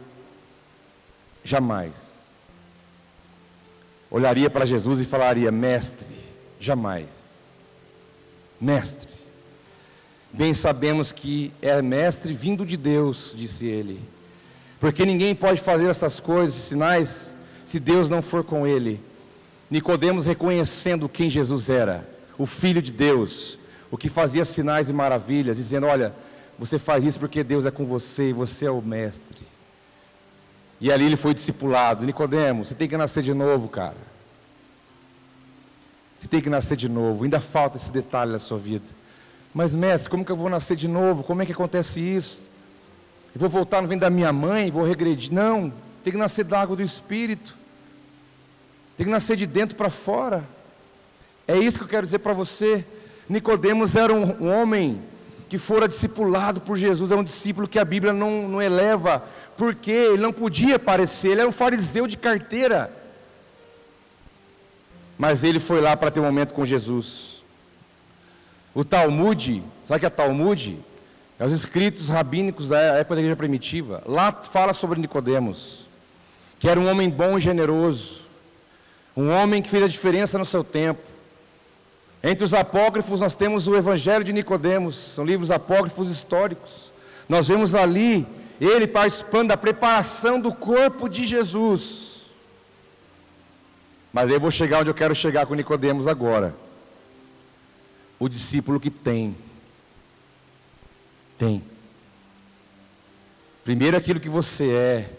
[1.47, 1.93] Jamais.
[4.11, 6.13] Olharia para Jesus e falaria: Mestre,
[6.59, 7.07] jamais.
[8.59, 9.15] Mestre.
[10.33, 14.01] Bem sabemos que é mestre vindo de Deus, disse ele.
[14.77, 17.33] Porque ninguém pode fazer essas coisas, sinais,
[17.63, 18.99] se Deus não for com ele.
[19.71, 22.05] Nicodemos reconhecendo quem Jesus era,
[22.37, 23.57] o filho de Deus,
[23.89, 26.13] o que fazia sinais e maravilhas, dizendo: "Olha,
[26.59, 29.46] você faz isso porque Deus é com você e você é o mestre".
[30.79, 32.05] E ali ele foi discipulado.
[32.05, 33.97] Nicodemos, você tem que nascer de novo, cara.
[36.19, 37.23] Você tem que nascer de novo.
[37.23, 38.85] Ainda falta esse detalhe na sua vida.
[39.53, 41.23] Mas, mestre, como que eu vou nascer de novo?
[41.23, 42.41] Como é que acontece isso?
[43.33, 45.33] Eu vou voltar no vem da minha mãe, vou regredir.
[45.33, 45.71] Não,
[46.03, 47.55] tem que nascer da água do Espírito.
[48.95, 50.43] Tem que nascer de dentro para fora.
[51.47, 52.85] É isso que eu quero dizer para você.
[53.29, 55.01] Nicodemos era um, um homem
[55.49, 59.23] que fora discipulado por Jesus, era um discípulo que a Bíblia não, não eleva,
[59.55, 62.91] porque ele não podia parecer, ele era um fariseu de carteira.
[65.17, 67.37] Mas ele foi lá para ter um momento com Jesus.
[68.75, 70.79] O Talmud, sabe o que é Talmud?
[71.39, 74.03] É os escritos rabínicos da época da igreja primitiva.
[74.05, 75.87] Lá fala sobre Nicodemos,
[76.59, 78.21] que era um homem bom e generoso,
[79.15, 81.01] um homem que fez a diferença no seu tempo.
[82.23, 86.91] Entre os apócrifos nós temos o Evangelho de Nicodemos, são livros apócrifos históricos.
[87.29, 88.25] Nós vemos ali
[88.59, 92.21] ele participando da preparação do corpo de Jesus.
[94.11, 96.55] Mas eu vou chegar onde eu quero chegar com Nicodemos agora.
[98.19, 99.35] O discípulo que tem.
[101.37, 101.61] Tem.
[103.63, 105.09] Primeiro aquilo que você é,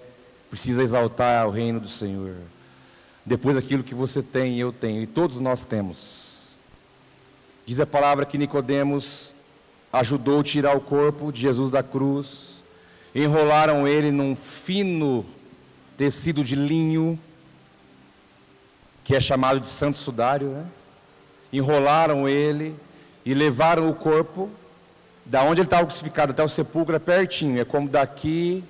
[0.51, 2.35] precisa exaltar o reino do Senhor.
[3.25, 6.28] Depois aquilo que você tem eu tenho, e todos nós temos.
[7.69, 9.35] Diz a palavra que Nicodemos
[9.93, 12.63] ajudou a tirar o corpo de Jesus da cruz.
[13.15, 15.23] Enrolaram ele num fino
[15.95, 17.21] tecido de linho,
[19.05, 20.65] que é chamado de santo sudário, né?
[21.53, 22.75] Enrolaram ele
[23.23, 24.49] e levaram o corpo
[25.27, 28.65] da onde ele estava crucificado até o sepulcro é pertinho, é como daqui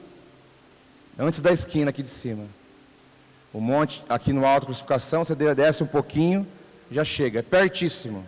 [1.16, 2.46] antes da esquina aqui de cima.
[3.52, 6.44] O monte aqui no alto crucificação, você desce um pouquinho,
[6.90, 8.26] já chega, é pertíssimo.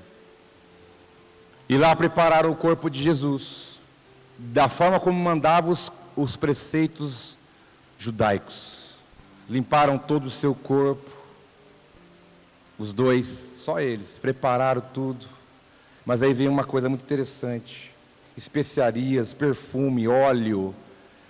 [1.70, 3.78] E lá prepararam o corpo de Jesus,
[4.36, 7.36] da forma como mandavam os, os preceitos
[7.96, 8.94] judaicos.
[9.48, 11.08] Limparam todo o seu corpo,
[12.76, 15.28] os dois, só eles, prepararam tudo.
[16.04, 17.94] Mas aí vem uma coisa muito interessante:
[18.36, 20.74] especiarias, perfume, óleo.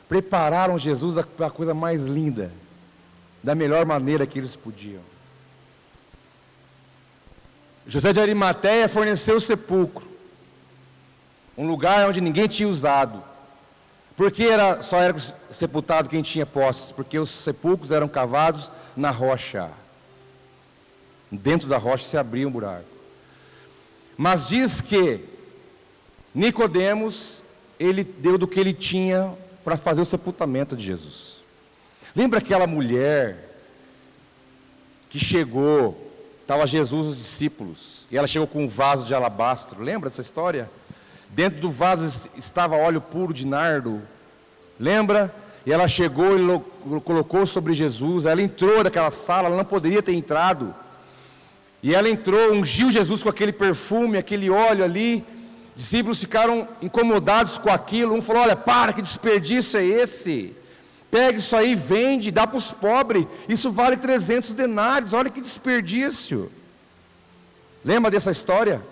[0.08, 2.50] Prepararam Jesus da coisa mais linda,
[3.42, 5.02] da melhor maneira que eles podiam.
[7.86, 10.08] José de Arimateia forneceu o sepulcro
[11.56, 13.22] um lugar onde ninguém tinha usado.
[14.16, 15.16] Porque era, só era
[15.54, 16.92] sepultado quem tinha posses?
[16.92, 19.70] Porque os sepulcros eram cavados na rocha.
[21.30, 22.84] Dentro da rocha se abria um buraco.
[24.16, 25.24] Mas diz que
[26.34, 27.42] Nicodemos,
[27.78, 29.32] ele deu do que ele tinha
[29.64, 31.36] para fazer o sepultamento de Jesus.
[32.14, 33.48] Lembra aquela mulher
[35.08, 39.82] que chegou, estava Jesus os discípulos, e ela chegou com um vaso de alabastro.
[39.82, 40.70] Lembra dessa história?
[41.30, 44.02] Dentro do vaso estava óleo puro de nardo.
[44.78, 45.32] Lembra?
[45.64, 48.26] E ela chegou e colocou sobre Jesus.
[48.26, 50.74] Ela entrou naquela sala, ela não poderia ter entrado.
[51.82, 55.24] E ela entrou, ungiu Jesus com aquele perfume, aquele óleo ali.
[55.76, 58.14] Discípulos ficaram incomodados com aquilo.
[58.14, 60.54] Um falou: Olha, para, que desperdício é esse?
[61.10, 63.26] Pega isso aí, vende, dá para os pobres.
[63.48, 65.12] Isso vale 300 denários.
[65.12, 66.50] Olha que desperdício.
[67.84, 68.82] Lembra dessa história?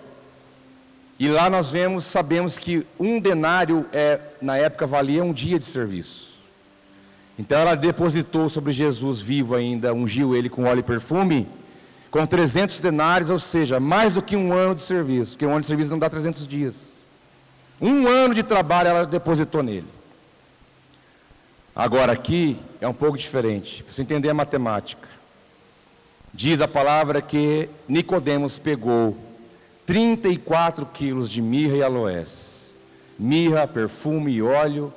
[1.19, 5.65] E lá nós vemos, sabemos que um denário é, na época valia um dia de
[5.65, 6.29] serviço.
[7.37, 11.45] Então ela depositou sobre Jesus vivo ainda, ungiu ele com óleo e perfume,
[12.09, 15.61] com 300 denários, ou seja, mais do que um ano de serviço, porque um ano
[15.61, 16.75] de serviço não dá 300 dias.
[17.81, 19.87] Um ano de trabalho ela depositou nele.
[21.75, 25.07] Agora aqui é um pouco diferente, para você entender a matemática.
[26.33, 29.17] Diz a palavra que Nicodemos pegou
[29.89, 32.75] 34 quilos de mirra e aloés.
[33.17, 34.93] Mirra, perfume e óleo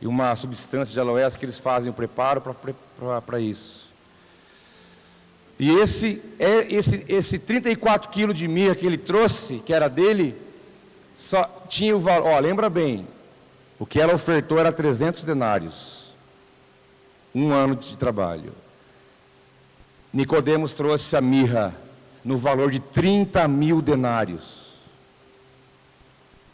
[0.00, 2.40] e uma substância de aloés que eles fazem o preparo
[3.26, 3.90] para isso.
[5.58, 10.36] E esse, é, esse, esse 34 quilos de mirra que ele trouxe, que era dele,
[11.12, 12.28] só tinha o valor.
[12.28, 13.04] Ó, lembra bem,
[13.80, 16.14] o que ela ofertou era 300 denários.
[17.34, 18.52] Um ano de trabalho.
[20.12, 21.74] Nicodemos trouxe a mirra
[22.26, 24.66] no valor de 30 mil denários.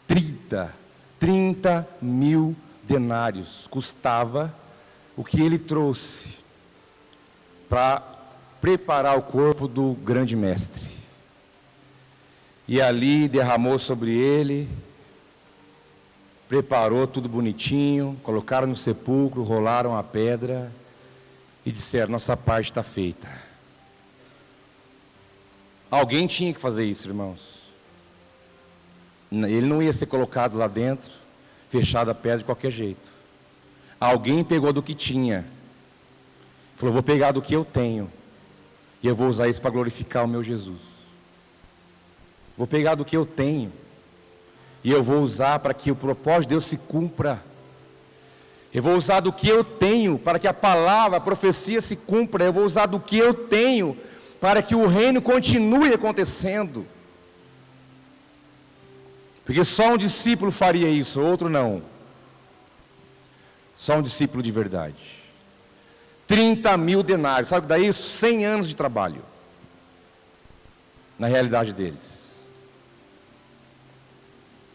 [0.07, 0.71] 30,
[1.19, 4.53] 30 mil denários custava
[5.17, 6.35] o que ele trouxe
[7.67, 8.03] para
[8.61, 10.91] preparar o corpo do grande mestre.
[12.67, 14.69] E ali derramou sobre ele,
[16.47, 20.71] preparou tudo bonitinho, colocaram no sepulcro, rolaram a pedra
[21.65, 23.42] e disseram: Nossa parte está feita.
[25.93, 27.37] Alguém tinha que fazer isso, irmãos.
[29.31, 31.11] Ele não ia ser colocado lá dentro,
[31.69, 33.11] fechado a pedra de qualquer jeito.
[33.99, 35.45] Alguém pegou do que tinha.
[36.77, 38.11] Falou: vou pegar do que eu tenho.
[39.03, 40.79] E eu vou usar isso para glorificar o meu Jesus.
[42.57, 43.71] Vou pegar do que eu tenho.
[44.83, 47.39] E eu vou usar para que o propósito de Deus se cumpra.
[48.73, 52.45] Eu vou usar do que eu tenho para que a palavra, a profecia se cumpra.
[52.45, 53.95] Eu vou usar do que eu tenho
[54.43, 56.85] para que o reino continue acontecendo.
[59.45, 61.81] Porque só um discípulo faria isso, outro não.
[63.77, 64.97] Só um discípulo de verdade.
[66.27, 67.93] 30 mil denários, sabe daí?
[67.93, 69.23] 100 anos de trabalho.
[71.17, 72.33] Na realidade deles.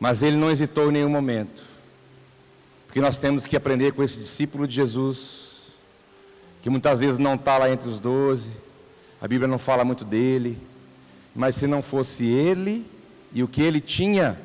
[0.00, 1.62] Mas ele não hesitou em nenhum momento.
[2.86, 5.58] Porque nós temos que aprender com esse discípulo de Jesus,
[6.62, 8.66] que muitas vezes não está lá entre os doze
[9.20, 10.58] a Bíblia não fala muito dele,
[11.34, 12.86] mas se não fosse ele
[13.32, 14.40] e o que ele tinha,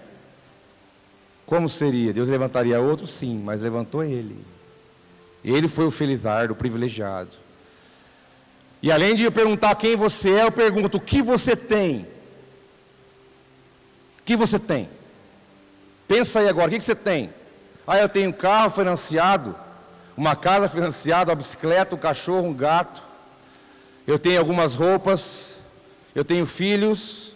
[1.45, 2.11] como seria?
[2.11, 3.05] Deus levantaria outro?
[3.05, 4.37] Sim, mas levantou ele.
[5.43, 7.37] Ele foi o felizardo, o privilegiado.
[8.81, 12.07] E além de eu perguntar quem você é, eu pergunto: o que você tem?
[14.19, 14.89] O que você tem?
[16.07, 17.29] Pensa aí agora, o que você tem?
[17.85, 19.55] Ah, eu tenho um carro financiado,
[20.15, 23.12] uma casa financiada, uma bicicleta, um cachorro, um gato
[24.05, 25.55] eu tenho algumas roupas,
[26.13, 27.33] eu tenho filhos,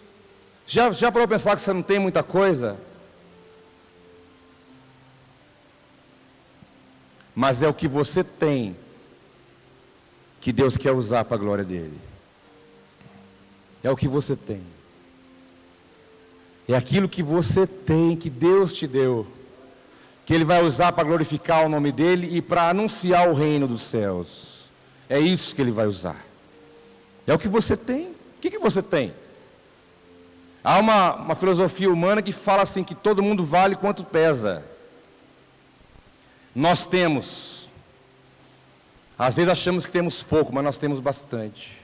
[0.70, 2.76] Já, já parou pensar que você não tem muita coisa?
[7.34, 8.76] Mas é o que você tem
[10.42, 11.98] que Deus quer usar para a glória dele.
[13.82, 14.60] É o que você tem.
[16.68, 19.26] É aquilo que você tem, que Deus te deu,
[20.26, 23.84] que Ele vai usar para glorificar o nome dEle e para anunciar o reino dos
[23.84, 24.68] céus.
[25.08, 26.27] É isso que Ele vai usar.
[27.28, 28.06] É o que você tem.
[28.06, 29.12] O que, que você tem?
[30.64, 34.64] Há uma, uma filosofia humana que fala assim: que todo mundo vale quanto pesa.
[36.54, 37.68] Nós temos.
[39.18, 41.76] Às vezes achamos que temos pouco, mas nós temos bastante.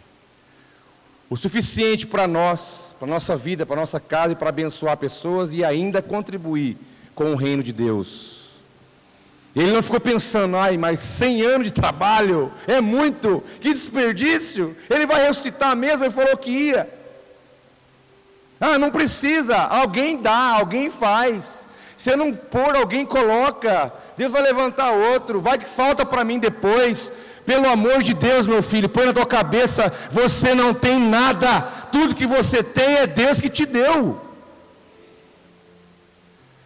[1.29, 5.63] O suficiente para nós, para nossa vida, para nossa casa e para abençoar pessoas e
[5.63, 6.79] ainda contribuir
[7.15, 8.44] com o reino de Deus.
[9.55, 14.77] Ele não ficou pensando, ai, mas 100 anos de trabalho é muito, que desperdício.
[14.91, 16.89] Ele vai ressuscitar mesmo, ele falou que ia.
[18.61, 21.69] Ah, não precisa, alguém dá, alguém faz.
[21.97, 23.93] Se não pôr, alguém coloca.
[24.17, 27.13] Deus vai levantar outro, vai que falta para mim depois.
[27.47, 31.61] Pelo amor de Deus, meu filho, põe na tua cabeça, você não tem nada.
[31.93, 34.21] Tudo que você tem é Deus que te deu.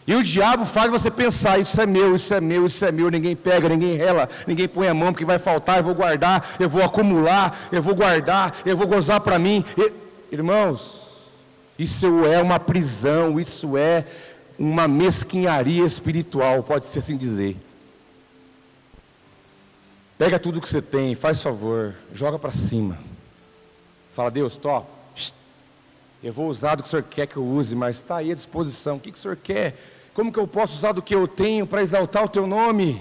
[0.09, 3.11] E o diabo faz você pensar: isso é meu, isso é meu, isso é meu.
[3.11, 5.77] Ninguém pega, ninguém rela, ninguém põe a mão porque vai faltar.
[5.77, 9.63] Eu vou guardar, eu vou acumular, eu vou guardar, eu vou gozar para mim.
[9.77, 9.93] E,
[10.33, 11.03] irmãos,
[11.79, 14.07] isso é uma prisão, isso é
[14.59, 17.55] uma mesquinharia espiritual, pode-se assim dizer.
[20.17, 22.99] Pega tudo que você tem, faz favor, joga para cima.
[24.15, 24.83] Fala, Deus, tô,
[26.23, 28.35] eu vou usar do que o Senhor quer que eu use, mas está aí à
[28.35, 28.97] disposição.
[28.97, 29.77] O que, que o Senhor quer?
[30.19, 33.01] Como que eu posso usar do que eu tenho para exaltar o Teu nome?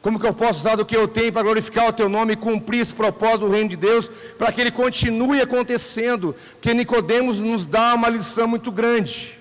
[0.00, 2.36] Como que eu posso usar do que eu tenho para glorificar o Teu nome e
[2.36, 4.08] cumprir esse propósito do reino de Deus,
[4.38, 6.32] para que ele continue acontecendo?
[6.52, 9.36] Porque Nicodemos nos dá uma lição muito grande.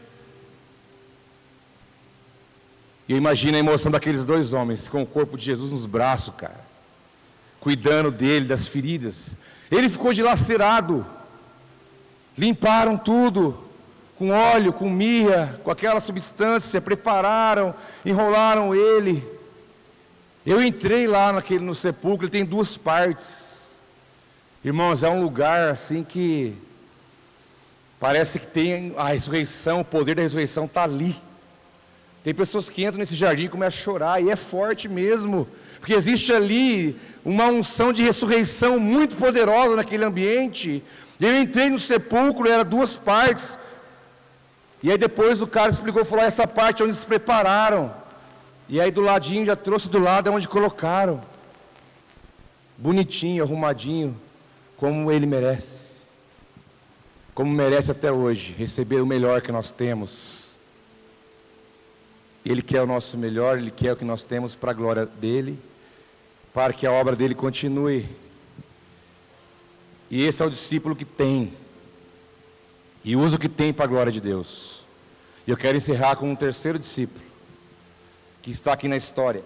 [3.08, 6.34] E eu imagino a emoção daqueles dois homens com o corpo de Jesus nos braços,
[6.36, 6.72] cara
[7.60, 9.38] cuidando dele, das feridas.
[9.70, 11.06] Ele ficou dilacerado.
[12.36, 13.70] Limparam tudo
[14.22, 17.74] com óleo, com mirra, com aquela substância, prepararam,
[18.06, 19.28] enrolaram ele.
[20.46, 23.62] Eu entrei lá naquele no sepulcro, ele tem duas partes.
[24.64, 26.56] Irmãos, é um lugar assim que
[28.00, 31.16] parece que tem a ressurreição, o poder da ressurreição está ali.
[32.24, 35.48] Tem pessoas que entram nesse jardim e começam a chorar, e é forte mesmo,
[35.80, 36.96] porque existe ali
[37.26, 40.84] uma unção de ressurreição muito poderosa naquele ambiente.
[41.20, 43.60] Eu entrei no sepulcro, era duas partes.
[44.84, 47.94] E aí depois o cara explicou, falou, essa parte é onde se prepararam.
[48.68, 51.22] E aí do ladinho, já trouxe do lado, é onde colocaram.
[52.78, 54.20] Bonitinho, arrumadinho,
[54.78, 56.00] como ele merece.
[57.34, 60.52] Como merece até hoje, receber o melhor que nós temos.
[62.46, 65.60] Ele quer o nosso melhor, Ele quer o que nós temos para a glória dEle,
[66.54, 68.10] para que a obra dEle continue.
[70.10, 71.54] E esse é o discípulo que tem,
[73.04, 74.84] e usa o que tem para a glória de Deus.
[75.46, 77.24] E eu quero encerrar com um terceiro discípulo,
[78.42, 79.44] que está aqui na história.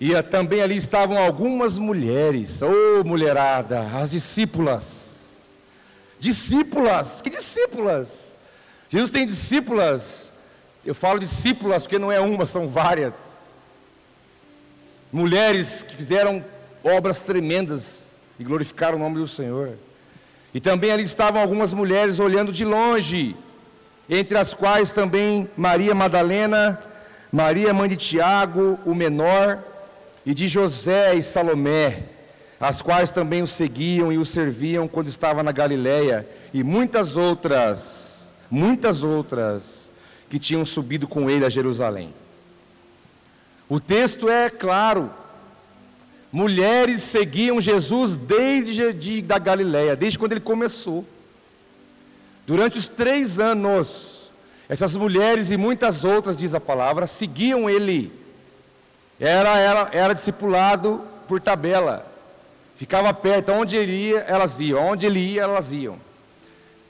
[0.00, 2.66] E também ali estavam algumas mulheres, ô
[3.00, 5.42] oh, mulherada, as discípulas.
[6.18, 8.32] Discípulas, que discípulas?
[8.90, 10.32] Jesus tem discípulas,
[10.84, 13.14] eu falo discípulas porque não é uma, são várias.
[15.12, 16.44] Mulheres que fizeram
[16.82, 18.06] obras tremendas
[18.38, 19.76] e glorificaram o nome do Senhor.
[20.54, 23.36] E também ali estavam algumas mulheres olhando de longe,
[24.08, 26.78] entre as quais também Maria Madalena,
[27.30, 29.62] Maria mãe de Tiago, o menor,
[30.24, 32.04] e de José e Salomé,
[32.60, 38.02] as quais também o seguiam e o serviam quando estava na Galiléia, e muitas outras
[38.52, 39.88] muitas outras
[40.28, 42.12] que tinham subido com ele a Jerusalém.
[43.66, 45.10] O texto é claro.
[46.32, 51.04] Mulheres seguiam Jesus desde de, da Galiléia, desde quando ele começou.
[52.46, 54.30] Durante os três anos,
[54.68, 58.10] essas mulheres e muitas outras, diz a palavra, seguiam ele.
[59.20, 62.10] Era, era, era discipulado por tabela.
[62.76, 64.82] Ficava perto, onde ele ia, elas iam.
[64.88, 66.00] Onde ele ia, elas iam.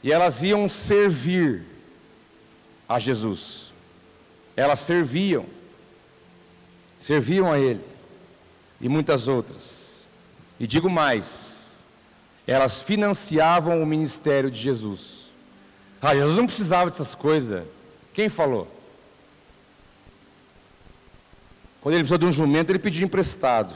[0.03, 1.65] E elas iam servir
[2.89, 3.73] a Jesus.
[4.57, 5.45] Elas serviam.
[6.99, 7.92] Serviam a Ele.
[8.83, 10.05] E muitas outras.
[10.59, 11.53] E digo mais:
[12.47, 15.23] elas financiavam o ministério de Jesus.
[16.01, 17.65] Ah, Jesus não precisava dessas coisas.
[18.13, 18.67] Quem falou?
[21.81, 23.75] Quando ele precisou de um jumento, ele pediu emprestado.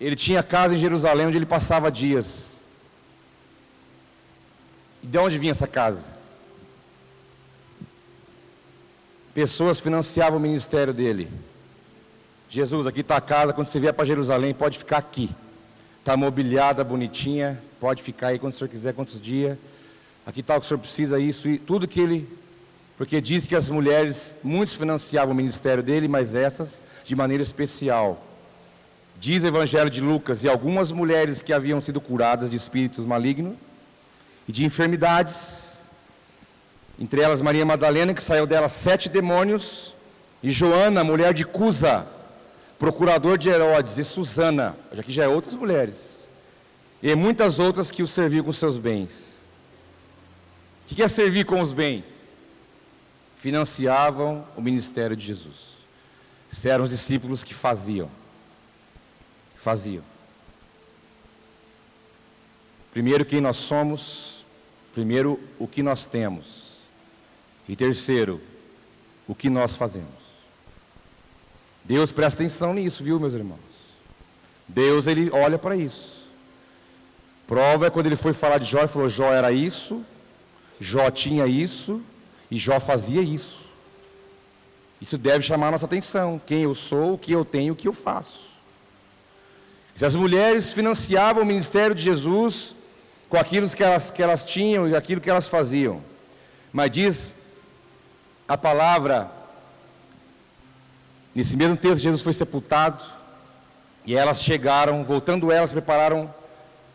[0.00, 2.50] Ele tinha casa em Jerusalém onde ele passava dias.
[5.02, 6.12] de onde vinha essa casa?
[9.34, 11.28] Pessoas financiavam o ministério dele.
[12.54, 15.30] Jesus, aqui está a casa, quando você vier para Jerusalém, pode ficar aqui.
[16.00, 19.56] Está mobiliada, bonitinha, pode ficar aí quando o senhor quiser, quantos dias.
[20.26, 22.28] Aqui está o que o senhor precisa, isso e tudo que ele.
[22.98, 28.22] Porque diz que as mulheres, muitos financiavam o ministério dele, mas essas de maneira especial.
[29.18, 33.54] Diz o Evangelho de Lucas, e algumas mulheres que haviam sido curadas de espíritos malignos
[34.46, 35.78] e de enfermidades,
[37.00, 39.94] entre elas Maria Madalena, que saiu dela sete demônios,
[40.42, 42.11] e Joana, mulher de Cusa,
[42.82, 45.94] procurador de Herodes, e Susana, já que já é outras mulheres,
[47.00, 49.36] e muitas outras que o serviam com seus bens.
[50.90, 52.04] O que é servir com os bens?
[53.38, 55.54] Financiavam o ministério de Jesus.
[56.52, 58.10] Esses eram os discípulos que faziam.
[59.54, 60.02] Faziam.
[62.92, 64.44] Primeiro, quem nós somos.
[64.92, 66.78] Primeiro, o que nós temos.
[67.68, 68.40] E terceiro,
[69.28, 70.21] o que nós fazemos.
[71.84, 73.58] Deus presta atenção nisso, viu, meus irmãos?
[74.68, 76.22] Deus, ele olha para isso.
[77.46, 80.04] Prova é quando ele foi falar de Jó, ele falou: Jó era isso,
[80.80, 82.00] Jó tinha isso,
[82.50, 83.60] e Jó fazia isso.
[85.00, 86.40] Isso deve chamar a nossa atenção.
[86.46, 88.52] Quem eu sou, o que eu tenho, o que eu faço.
[89.96, 92.74] Se as mulheres financiavam o ministério de Jesus
[93.28, 96.00] com aquilo que elas, que elas tinham e aquilo que elas faziam.
[96.72, 97.36] Mas diz
[98.46, 99.30] a palavra,
[101.34, 103.04] nesse mesmo texto, Jesus foi sepultado,
[104.04, 106.32] e elas chegaram, voltando elas, prepararam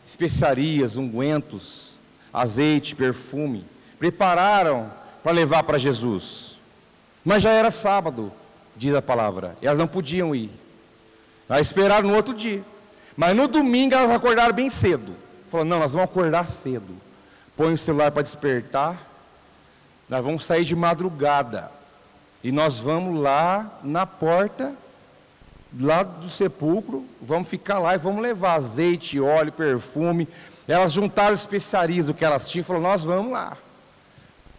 [0.05, 1.91] especiarias, ungüentos,
[2.33, 3.65] azeite, perfume,
[3.97, 4.91] prepararam
[5.23, 6.57] para levar para Jesus.
[7.23, 8.31] Mas já era sábado,
[8.75, 10.51] diz a palavra, e elas não podiam ir.
[11.49, 12.63] Elas esperaram no outro dia.
[13.15, 15.15] Mas no domingo elas acordaram bem cedo.
[15.49, 16.93] Falaram, não, nós vamos acordar cedo.
[17.55, 19.07] Põe o celular para despertar
[20.09, 21.71] nós vamos sair de madrugada.
[22.47, 24.73] E nós vamos lá na porta,
[25.77, 30.29] lá do sepulcro, vamos ficar lá e vamos levar azeite, óleo, perfume.
[30.65, 33.57] Elas juntaram especiarias do que elas tinham e falaram, nós vamos lá.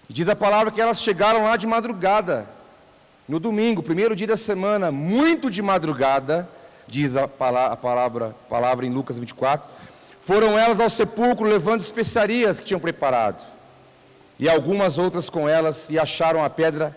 [0.06, 2.46] E diz a palavra que elas chegaram lá de madrugada,
[3.26, 6.46] no domingo, primeiro dia da semana, muito de madrugada,
[6.86, 9.66] diz a palavra, a palavra, palavra em Lucas 24.
[10.26, 13.42] Foram elas ao sepulcro levando especiarias que tinham preparado
[14.38, 16.94] e algumas outras com elas, e acharam a pedra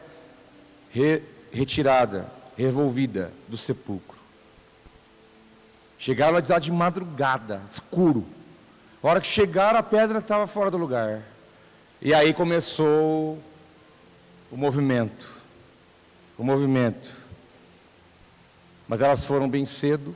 [0.94, 1.22] re,
[1.52, 4.20] retirada, revolvida do sepulcro.
[5.98, 8.26] Chegaram lá de madrugada, escuro.
[9.04, 11.22] A hora que chegaram, a pedra estava fora do lugar.
[12.02, 13.38] E aí começou
[14.52, 15.30] o movimento.
[16.38, 17.12] O movimento.
[18.88, 20.16] Mas elas foram bem cedo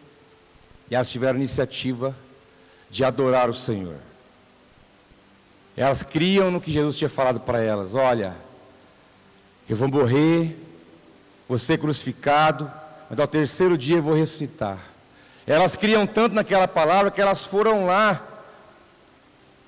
[0.90, 2.16] e elas tiveram iniciativa
[2.90, 3.98] de adorar o Senhor.
[5.78, 8.36] Elas criam no que Jesus tinha falado para elas: olha,
[9.70, 10.58] eu vou morrer,
[11.48, 12.72] vou ser crucificado,
[13.10, 14.78] mas ao terceiro dia eu vou ressuscitar.
[15.48, 18.22] Elas criam tanto naquela palavra que elas foram lá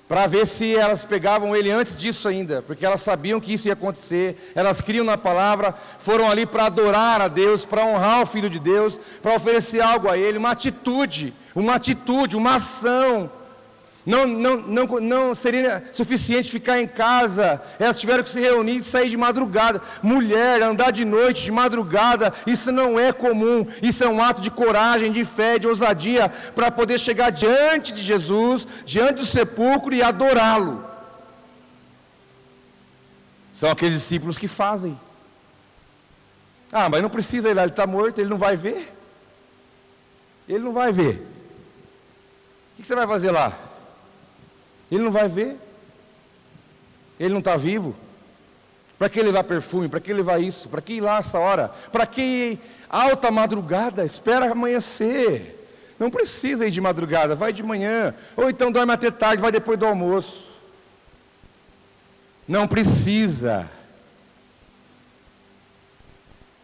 [0.08, 3.74] para ver se elas pegavam ele antes disso ainda, porque elas sabiam que isso ia
[3.74, 4.52] acontecer.
[4.54, 8.58] Elas criam na palavra, foram ali para adorar a Deus, para honrar o Filho de
[8.58, 13.30] Deus, para oferecer algo a Ele, uma atitude, uma atitude, uma ação.
[14.08, 17.60] Não, não, não, não seria suficiente ficar em casa.
[17.78, 19.82] Elas tiveram que se reunir e sair de madrugada.
[20.02, 23.66] Mulher, andar de noite, de madrugada, isso não é comum.
[23.82, 28.00] Isso é um ato de coragem, de fé, de ousadia, para poder chegar diante de
[28.00, 30.82] Jesus, diante do sepulcro e adorá-lo.
[33.52, 34.98] São aqueles discípulos que fazem.
[36.72, 38.90] Ah, mas não precisa ir lá, ele está morto, ele não vai ver.
[40.48, 41.26] Ele não vai ver.
[42.72, 43.67] O que você vai fazer lá?
[44.90, 45.56] Ele não vai ver.
[47.18, 47.94] Ele não está vivo.
[48.98, 49.88] Para que levar perfume?
[49.88, 50.68] Para que levar isso?
[50.68, 51.68] Para que ir lá essa hora?
[51.92, 52.58] Para que
[52.88, 54.04] alta madrugada?
[54.04, 55.54] Espera amanhecer.
[55.98, 58.14] Não precisa ir de madrugada, vai de manhã.
[58.36, 60.46] Ou então dorme até tarde, vai depois do almoço.
[62.46, 63.68] Não precisa.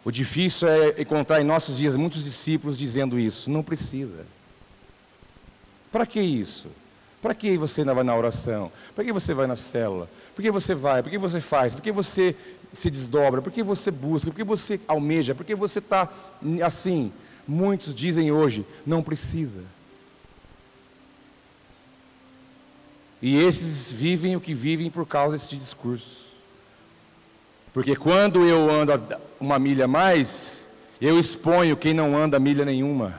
[0.05, 3.51] O difícil é encontrar em nossos dias muitos discípulos dizendo isso.
[3.51, 4.27] Não precisa.
[5.91, 6.69] Para que isso?
[7.25, 8.71] Para que você ainda vai na oração?
[8.95, 10.11] Para que você vai na célula?
[10.37, 11.03] Por que você vai?
[11.03, 11.73] Por que você faz?
[11.73, 12.37] Por que você
[12.75, 13.41] se desdobra?
[13.41, 14.31] Por que você busca?
[14.31, 15.35] Por que você almeja?
[15.35, 16.07] Por que você está
[16.63, 17.11] assim?
[17.49, 19.63] Muitos dizem hoje, não precisa.
[23.23, 26.27] E esses vivem o que vivem por causa desse discurso.
[27.73, 29.03] Porque quando eu ando
[29.41, 30.69] uma milha a mais,
[31.01, 33.19] eu exponho quem não anda milha nenhuma.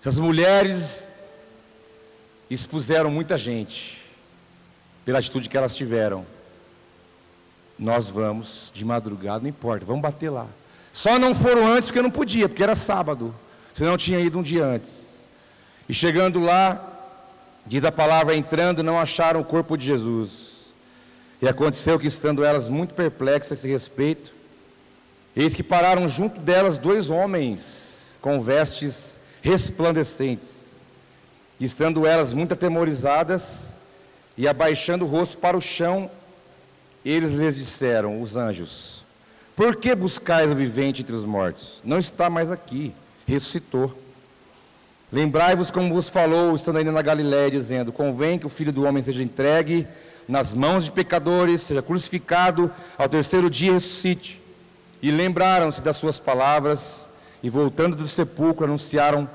[0.00, 1.06] Essas mulheres
[2.52, 4.00] expuseram muita gente.
[5.04, 6.24] pela atitude que elas tiveram.
[7.78, 10.46] Nós vamos de madrugada, não importa, vamos bater lá.
[10.92, 13.34] Só não foram antes porque não podia, porque era sábado.
[13.74, 15.24] Senão tinha ido um dia antes.
[15.88, 16.80] E chegando lá,
[17.66, 20.72] diz a palavra, entrando, não acharam o corpo de Jesus.
[21.40, 24.32] E aconteceu que, estando elas muito perplexas a esse respeito,
[25.34, 30.61] eis que pararam junto delas dois homens com vestes resplandecentes.
[31.60, 33.72] Estando elas muito atemorizadas
[34.36, 36.10] e abaixando o rosto para o chão,
[37.04, 39.04] eles lhes disseram, os anjos:
[39.54, 41.80] Por que buscais o vivente entre os mortos?
[41.84, 42.94] Não está mais aqui,
[43.26, 43.96] ressuscitou.
[45.12, 49.02] Lembrai-vos como vos falou, estando ainda na Galiléia, dizendo: Convém que o filho do homem
[49.02, 49.86] seja entregue
[50.26, 54.40] nas mãos de pecadores, seja crucificado, ao terceiro dia ressuscite.
[55.02, 57.08] E lembraram-se das suas palavras,
[57.42, 59.28] e voltando do sepulcro, anunciaram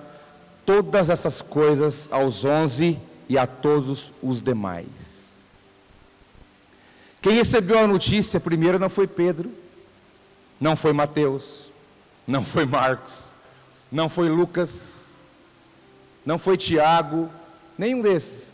[0.68, 3.00] todas essas coisas aos onze
[3.30, 4.86] e a todos os demais.
[7.22, 9.50] Quem recebeu a notícia primeiro não foi Pedro,
[10.60, 11.68] não foi Mateus,
[12.28, 13.30] não foi Marcos,
[13.90, 15.06] não foi Lucas,
[16.26, 17.32] não foi Tiago,
[17.78, 18.48] nenhum desses.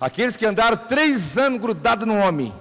[0.00, 2.54] Aqueles que andaram três anos grudados no homem.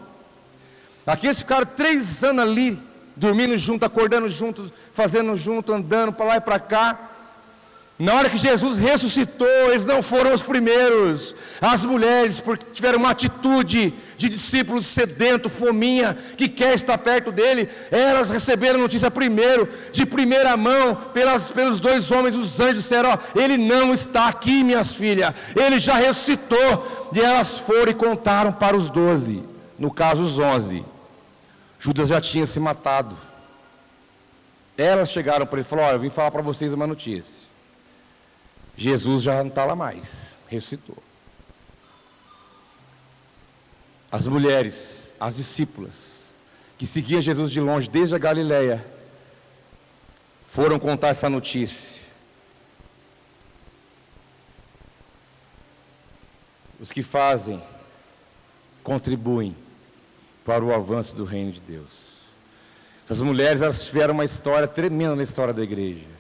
[1.06, 2.80] Aqueles que ficaram três anos ali,
[3.16, 7.12] dormindo junto, acordando junto, fazendo junto, andando para lá e para cá.
[8.00, 11.36] Na hora que Jesus ressuscitou, eles não foram os primeiros.
[11.60, 17.68] As mulheres, porque tiveram uma atitude de discípulo sedento, fominha, que quer estar perto dele,
[17.90, 23.18] elas receberam notícia primeiro, de primeira mão, pelas, pelos dois homens, os anjos disseram: ó,
[23.40, 27.10] Ele não está aqui, minhas filhas, ele já ressuscitou.
[27.14, 29.44] E elas foram e contaram para os doze,
[29.80, 30.86] no caso os onze.
[31.80, 33.18] Judas já tinha se matado.
[34.78, 37.47] Elas chegaram para ele e falaram: Olha, eu vim falar para vocês uma notícia.
[38.78, 41.02] Jesus já não está lá mais, ressuscitou.
[44.12, 46.18] As mulheres, as discípulas,
[46.78, 48.86] que seguiam Jesus de longe desde a Galileia,
[50.48, 52.04] foram contar essa notícia.
[56.80, 57.62] Os que fazem,
[58.84, 59.56] contribuem
[60.46, 62.18] para o avanço do reino de Deus.
[63.06, 66.17] Essas mulheres, elas tiveram uma história tremenda na história da igreja.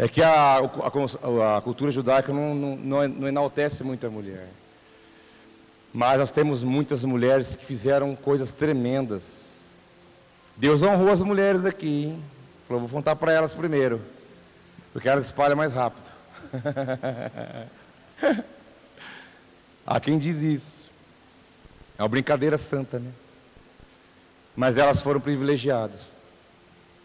[0.00, 4.48] É que a, a, a cultura judaica não, não, não enaltece muito a mulher.
[5.92, 9.66] Mas nós temos muitas mulheres que fizeram coisas tremendas.
[10.56, 12.24] Deus honrou as mulheres daqui, hein?
[12.66, 14.00] Falou, vou contar para elas primeiro.
[14.90, 16.10] Porque elas espalham mais rápido.
[19.86, 20.90] Há quem diz isso.
[21.98, 23.10] É uma brincadeira santa, né?
[24.56, 26.06] Mas elas foram privilegiadas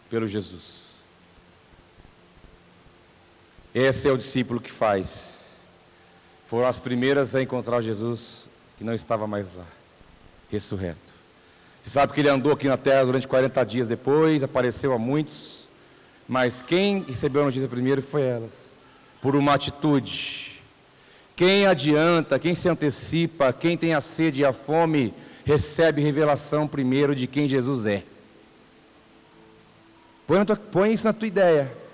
[0.08, 0.85] pelo Jesus.
[3.78, 5.50] Esse é o discípulo que faz.
[6.48, 8.48] Foram as primeiras a encontrar Jesus
[8.78, 9.66] que não estava mais lá,
[10.50, 11.12] ressurreto.
[11.82, 15.68] Você sabe que ele andou aqui na terra durante 40 dias depois, apareceu a muitos,
[16.26, 18.72] mas quem recebeu a notícia primeiro foi elas,
[19.20, 20.58] por uma atitude.
[21.36, 25.12] Quem adianta, quem se antecipa, quem tem a sede e a fome,
[25.44, 28.02] recebe revelação primeiro de quem Jesus é.
[30.26, 31.85] Põe, põe isso na tua ideia.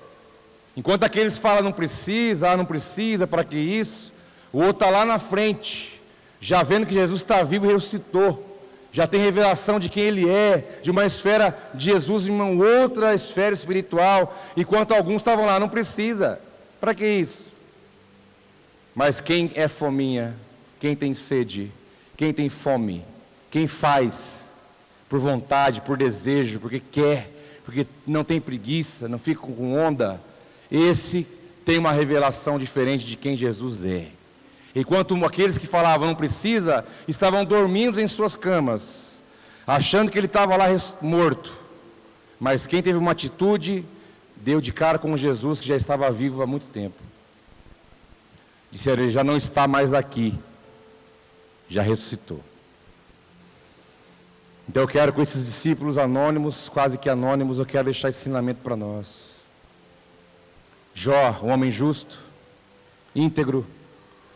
[0.77, 4.13] Enquanto aqueles falam não precisa, ah, não precisa, para que isso?
[4.53, 6.01] O outro está lá na frente,
[6.41, 8.51] já vendo que Jesus está vivo e ressuscitou.
[8.93, 13.15] Já tem revelação de quem ele é, de uma esfera de Jesus em uma outra
[13.15, 14.39] esfera espiritual.
[14.55, 16.39] Enquanto alguns estavam lá, não precisa.
[16.79, 17.47] Para que isso?
[18.95, 20.37] Mas quem é fominha,
[20.79, 21.73] quem tem sede,
[22.19, 23.03] quem tem fome,
[23.51, 24.53] quem faz
[25.09, 27.31] por vontade, por desejo, porque quer,
[27.65, 30.21] porque não tem preguiça, não fica com onda,
[30.73, 31.27] esse
[31.67, 34.09] tem uma revelação diferente de quem Jesus é.
[34.75, 39.23] Enquanto aqueles que falavam não precisa, estavam dormindo em suas camas,
[39.67, 40.67] achando que ele estava lá
[41.03, 41.53] morto.
[42.41, 43.85] Mas quem teve uma atitude,
[44.35, 46.97] deu de cara com Jesus que já estava vivo há muito tempo.
[48.71, 50.35] Disseram, ele já não está mais aqui,
[51.69, 52.41] já ressuscitou.
[54.67, 58.63] Então eu quero com esses discípulos anônimos, quase que anônimos, eu quero deixar esse ensinamento
[58.63, 59.32] para nós.
[60.95, 62.19] Jó, um homem justo,
[63.15, 63.67] íntegro,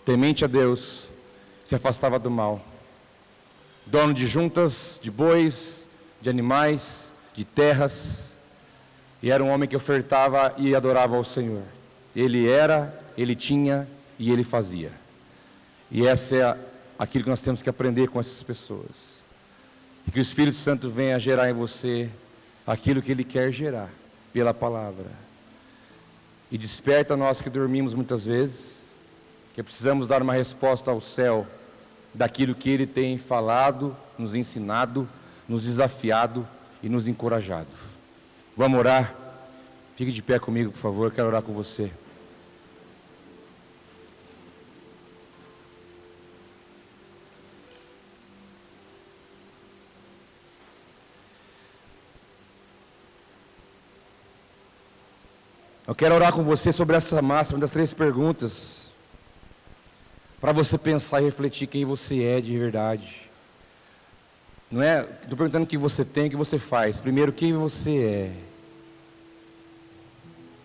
[0.04, 1.09] temente a Deus,
[1.66, 2.64] se afastava do mal.
[3.84, 5.86] Dono de juntas, de bois,
[6.20, 8.36] de animais, de terras,
[9.22, 11.62] e era um homem que ofertava e adorava ao Senhor.
[12.14, 13.86] Ele era, ele tinha
[14.18, 14.90] e ele fazia.
[15.90, 16.59] E essa é
[16.98, 19.16] aquilo que nós temos que aprender com essas pessoas.
[20.07, 22.09] E que o Espírito Santo venha gerar em você
[22.66, 23.90] aquilo que ele quer gerar
[24.32, 25.26] pela palavra
[26.51, 28.76] e desperta nós que dormimos muitas vezes,
[29.55, 31.47] que precisamos dar uma resposta ao céu
[32.14, 35.09] daquilo que Ele tem falado, nos ensinado,
[35.49, 36.47] nos desafiado
[36.82, 37.68] e nos encorajado.
[38.57, 39.14] Vamos orar?
[39.97, 41.90] Fique de pé comigo, por favor, quero orar com você.
[55.87, 58.91] Eu quero orar com você sobre essa máxima das três perguntas.
[60.41, 63.30] Para você pensar e refletir quem você é de verdade.
[64.68, 66.99] Não é, estou perguntando o que você tem, o que você faz.
[66.99, 68.32] Primeiro, quem você é.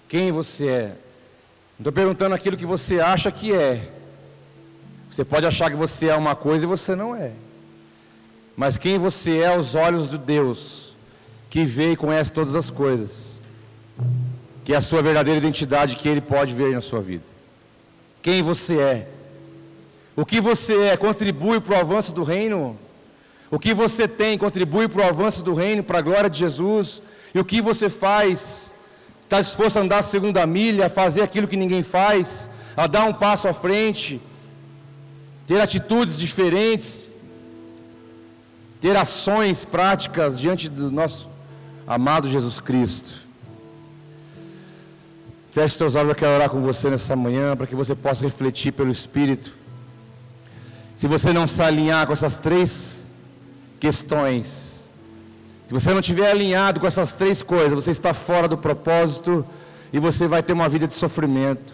[0.09, 0.95] Quem você é.
[1.77, 3.91] Estou perguntando aquilo que você acha que é.
[5.11, 7.33] Você pode achar que você é uma coisa e você não é.
[8.57, 10.95] Mas quem você é aos olhos de Deus,
[11.47, 13.31] que vê e conhece todas as coisas
[14.63, 17.23] que é a sua verdadeira identidade que Ele pode ver na sua vida.
[18.21, 19.07] Quem você é.
[20.15, 22.77] O que você é contribui para o avanço do reino.
[23.49, 27.01] O que você tem contribui para o avanço do reino, para a glória de Jesus.
[27.33, 28.73] E o que você faz,
[29.23, 33.05] está disposto a andar a segunda milha, a fazer aquilo que ninguém faz, a dar
[33.05, 34.21] um passo à frente,
[35.47, 37.01] ter atitudes diferentes,
[38.79, 41.29] ter ações práticas diante do nosso
[41.87, 43.20] amado Jesus Cristo.
[45.51, 48.71] Feche seus olhos, eu quero orar com você nessa manhã, para que você possa refletir
[48.71, 49.51] pelo Espírito.
[50.95, 53.11] Se você não se alinhar com essas três
[53.77, 54.87] questões,
[55.67, 59.45] se você não estiver alinhado com essas três coisas, você está fora do propósito
[59.91, 61.73] e você vai ter uma vida de sofrimento.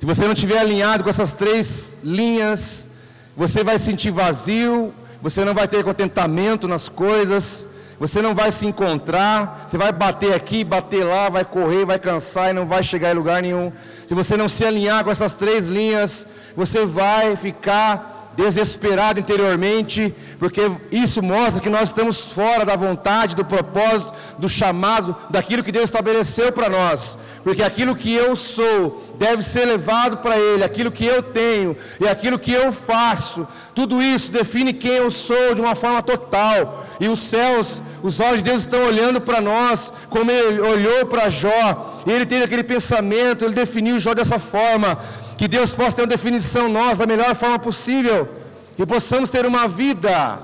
[0.00, 2.88] Se você não estiver alinhado com essas três linhas,
[3.36, 7.67] você vai sentir vazio, você não vai ter contentamento nas coisas,
[7.98, 12.50] você não vai se encontrar, você vai bater aqui, bater lá, vai correr, vai cansar
[12.50, 13.72] e não vai chegar em lugar nenhum.
[14.06, 16.26] Se você não se alinhar com essas três linhas,
[16.56, 23.44] você vai ficar desesperado interiormente, porque isso mostra que nós estamos fora da vontade, do
[23.44, 27.18] propósito, do chamado, daquilo que Deus estabeleceu para nós.
[27.42, 32.06] Porque aquilo que eu sou deve ser levado para Ele, aquilo que eu tenho e
[32.06, 36.86] aquilo que eu faço, tudo isso define quem eu sou de uma forma total.
[37.00, 41.28] E os céus os olhos de Deus estão olhando para nós, como ele olhou para
[41.28, 44.98] Jó, ele teve aquele pensamento, ele definiu Jó dessa forma,
[45.36, 48.28] que Deus possa ter uma definição nós da melhor forma possível,
[48.76, 50.40] que possamos ter uma vida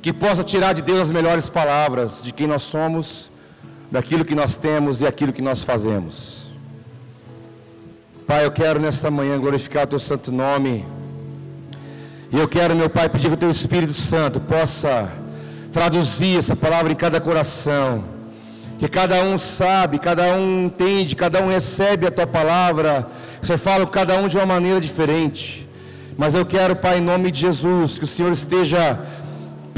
[0.00, 3.30] que possa tirar de Deus as melhores palavras de quem nós somos,
[3.90, 6.38] daquilo que nós temos e aquilo que nós fazemos.
[8.26, 10.84] Pai, eu quero nesta manhã glorificar o teu santo nome.
[12.30, 15.10] E eu quero, meu Pai, pedir que o teu Espírito Santo possa
[15.78, 18.02] traduzir essa palavra em cada coração.
[18.80, 23.06] Que cada um sabe, cada um entende, cada um recebe a tua palavra.
[23.40, 25.68] Você fala cada um de uma maneira diferente.
[26.16, 28.98] Mas eu quero, Pai, em nome de Jesus, que o Senhor esteja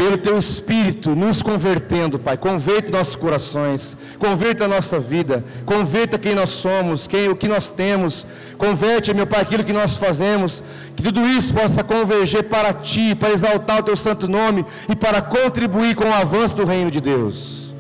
[0.00, 2.34] pelo teu Espírito, nos convertendo, Pai.
[2.34, 7.70] Converta nossos corações, converta a nossa vida, converta quem nós somos, quem, o que nós
[7.70, 8.26] temos.
[8.56, 10.62] Converte, meu Pai, aquilo que nós fazemos.
[10.96, 15.20] Que tudo isso possa converger para Ti, para exaltar o Teu santo nome e para
[15.20, 17.74] contribuir com o avanço do reino de Deus.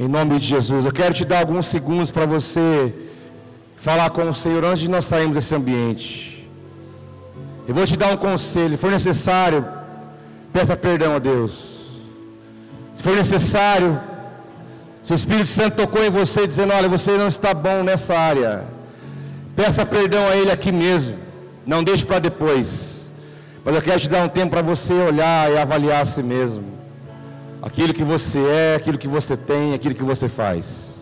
[0.00, 2.90] Em nome de Jesus, eu quero te dar alguns segundos para você
[3.76, 6.48] falar com o Senhor antes de nós sairmos desse ambiente.
[7.68, 9.83] Eu vou te dar um conselho, se for necessário,
[10.54, 11.52] Peça perdão a Deus.
[12.94, 14.00] Se for necessário,
[15.02, 18.64] se o Espírito Santo tocou em você dizendo, olha, você não está bom nessa área.
[19.56, 21.16] Peça perdão a Ele aqui mesmo.
[21.66, 23.10] Não deixe para depois.
[23.64, 26.62] Mas eu quero te dar um tempo para você olhar e avaliar a si mesmo.
[27.60, 30.93] Aquilo que você é, aquilo que você tem, aquilo que você faz.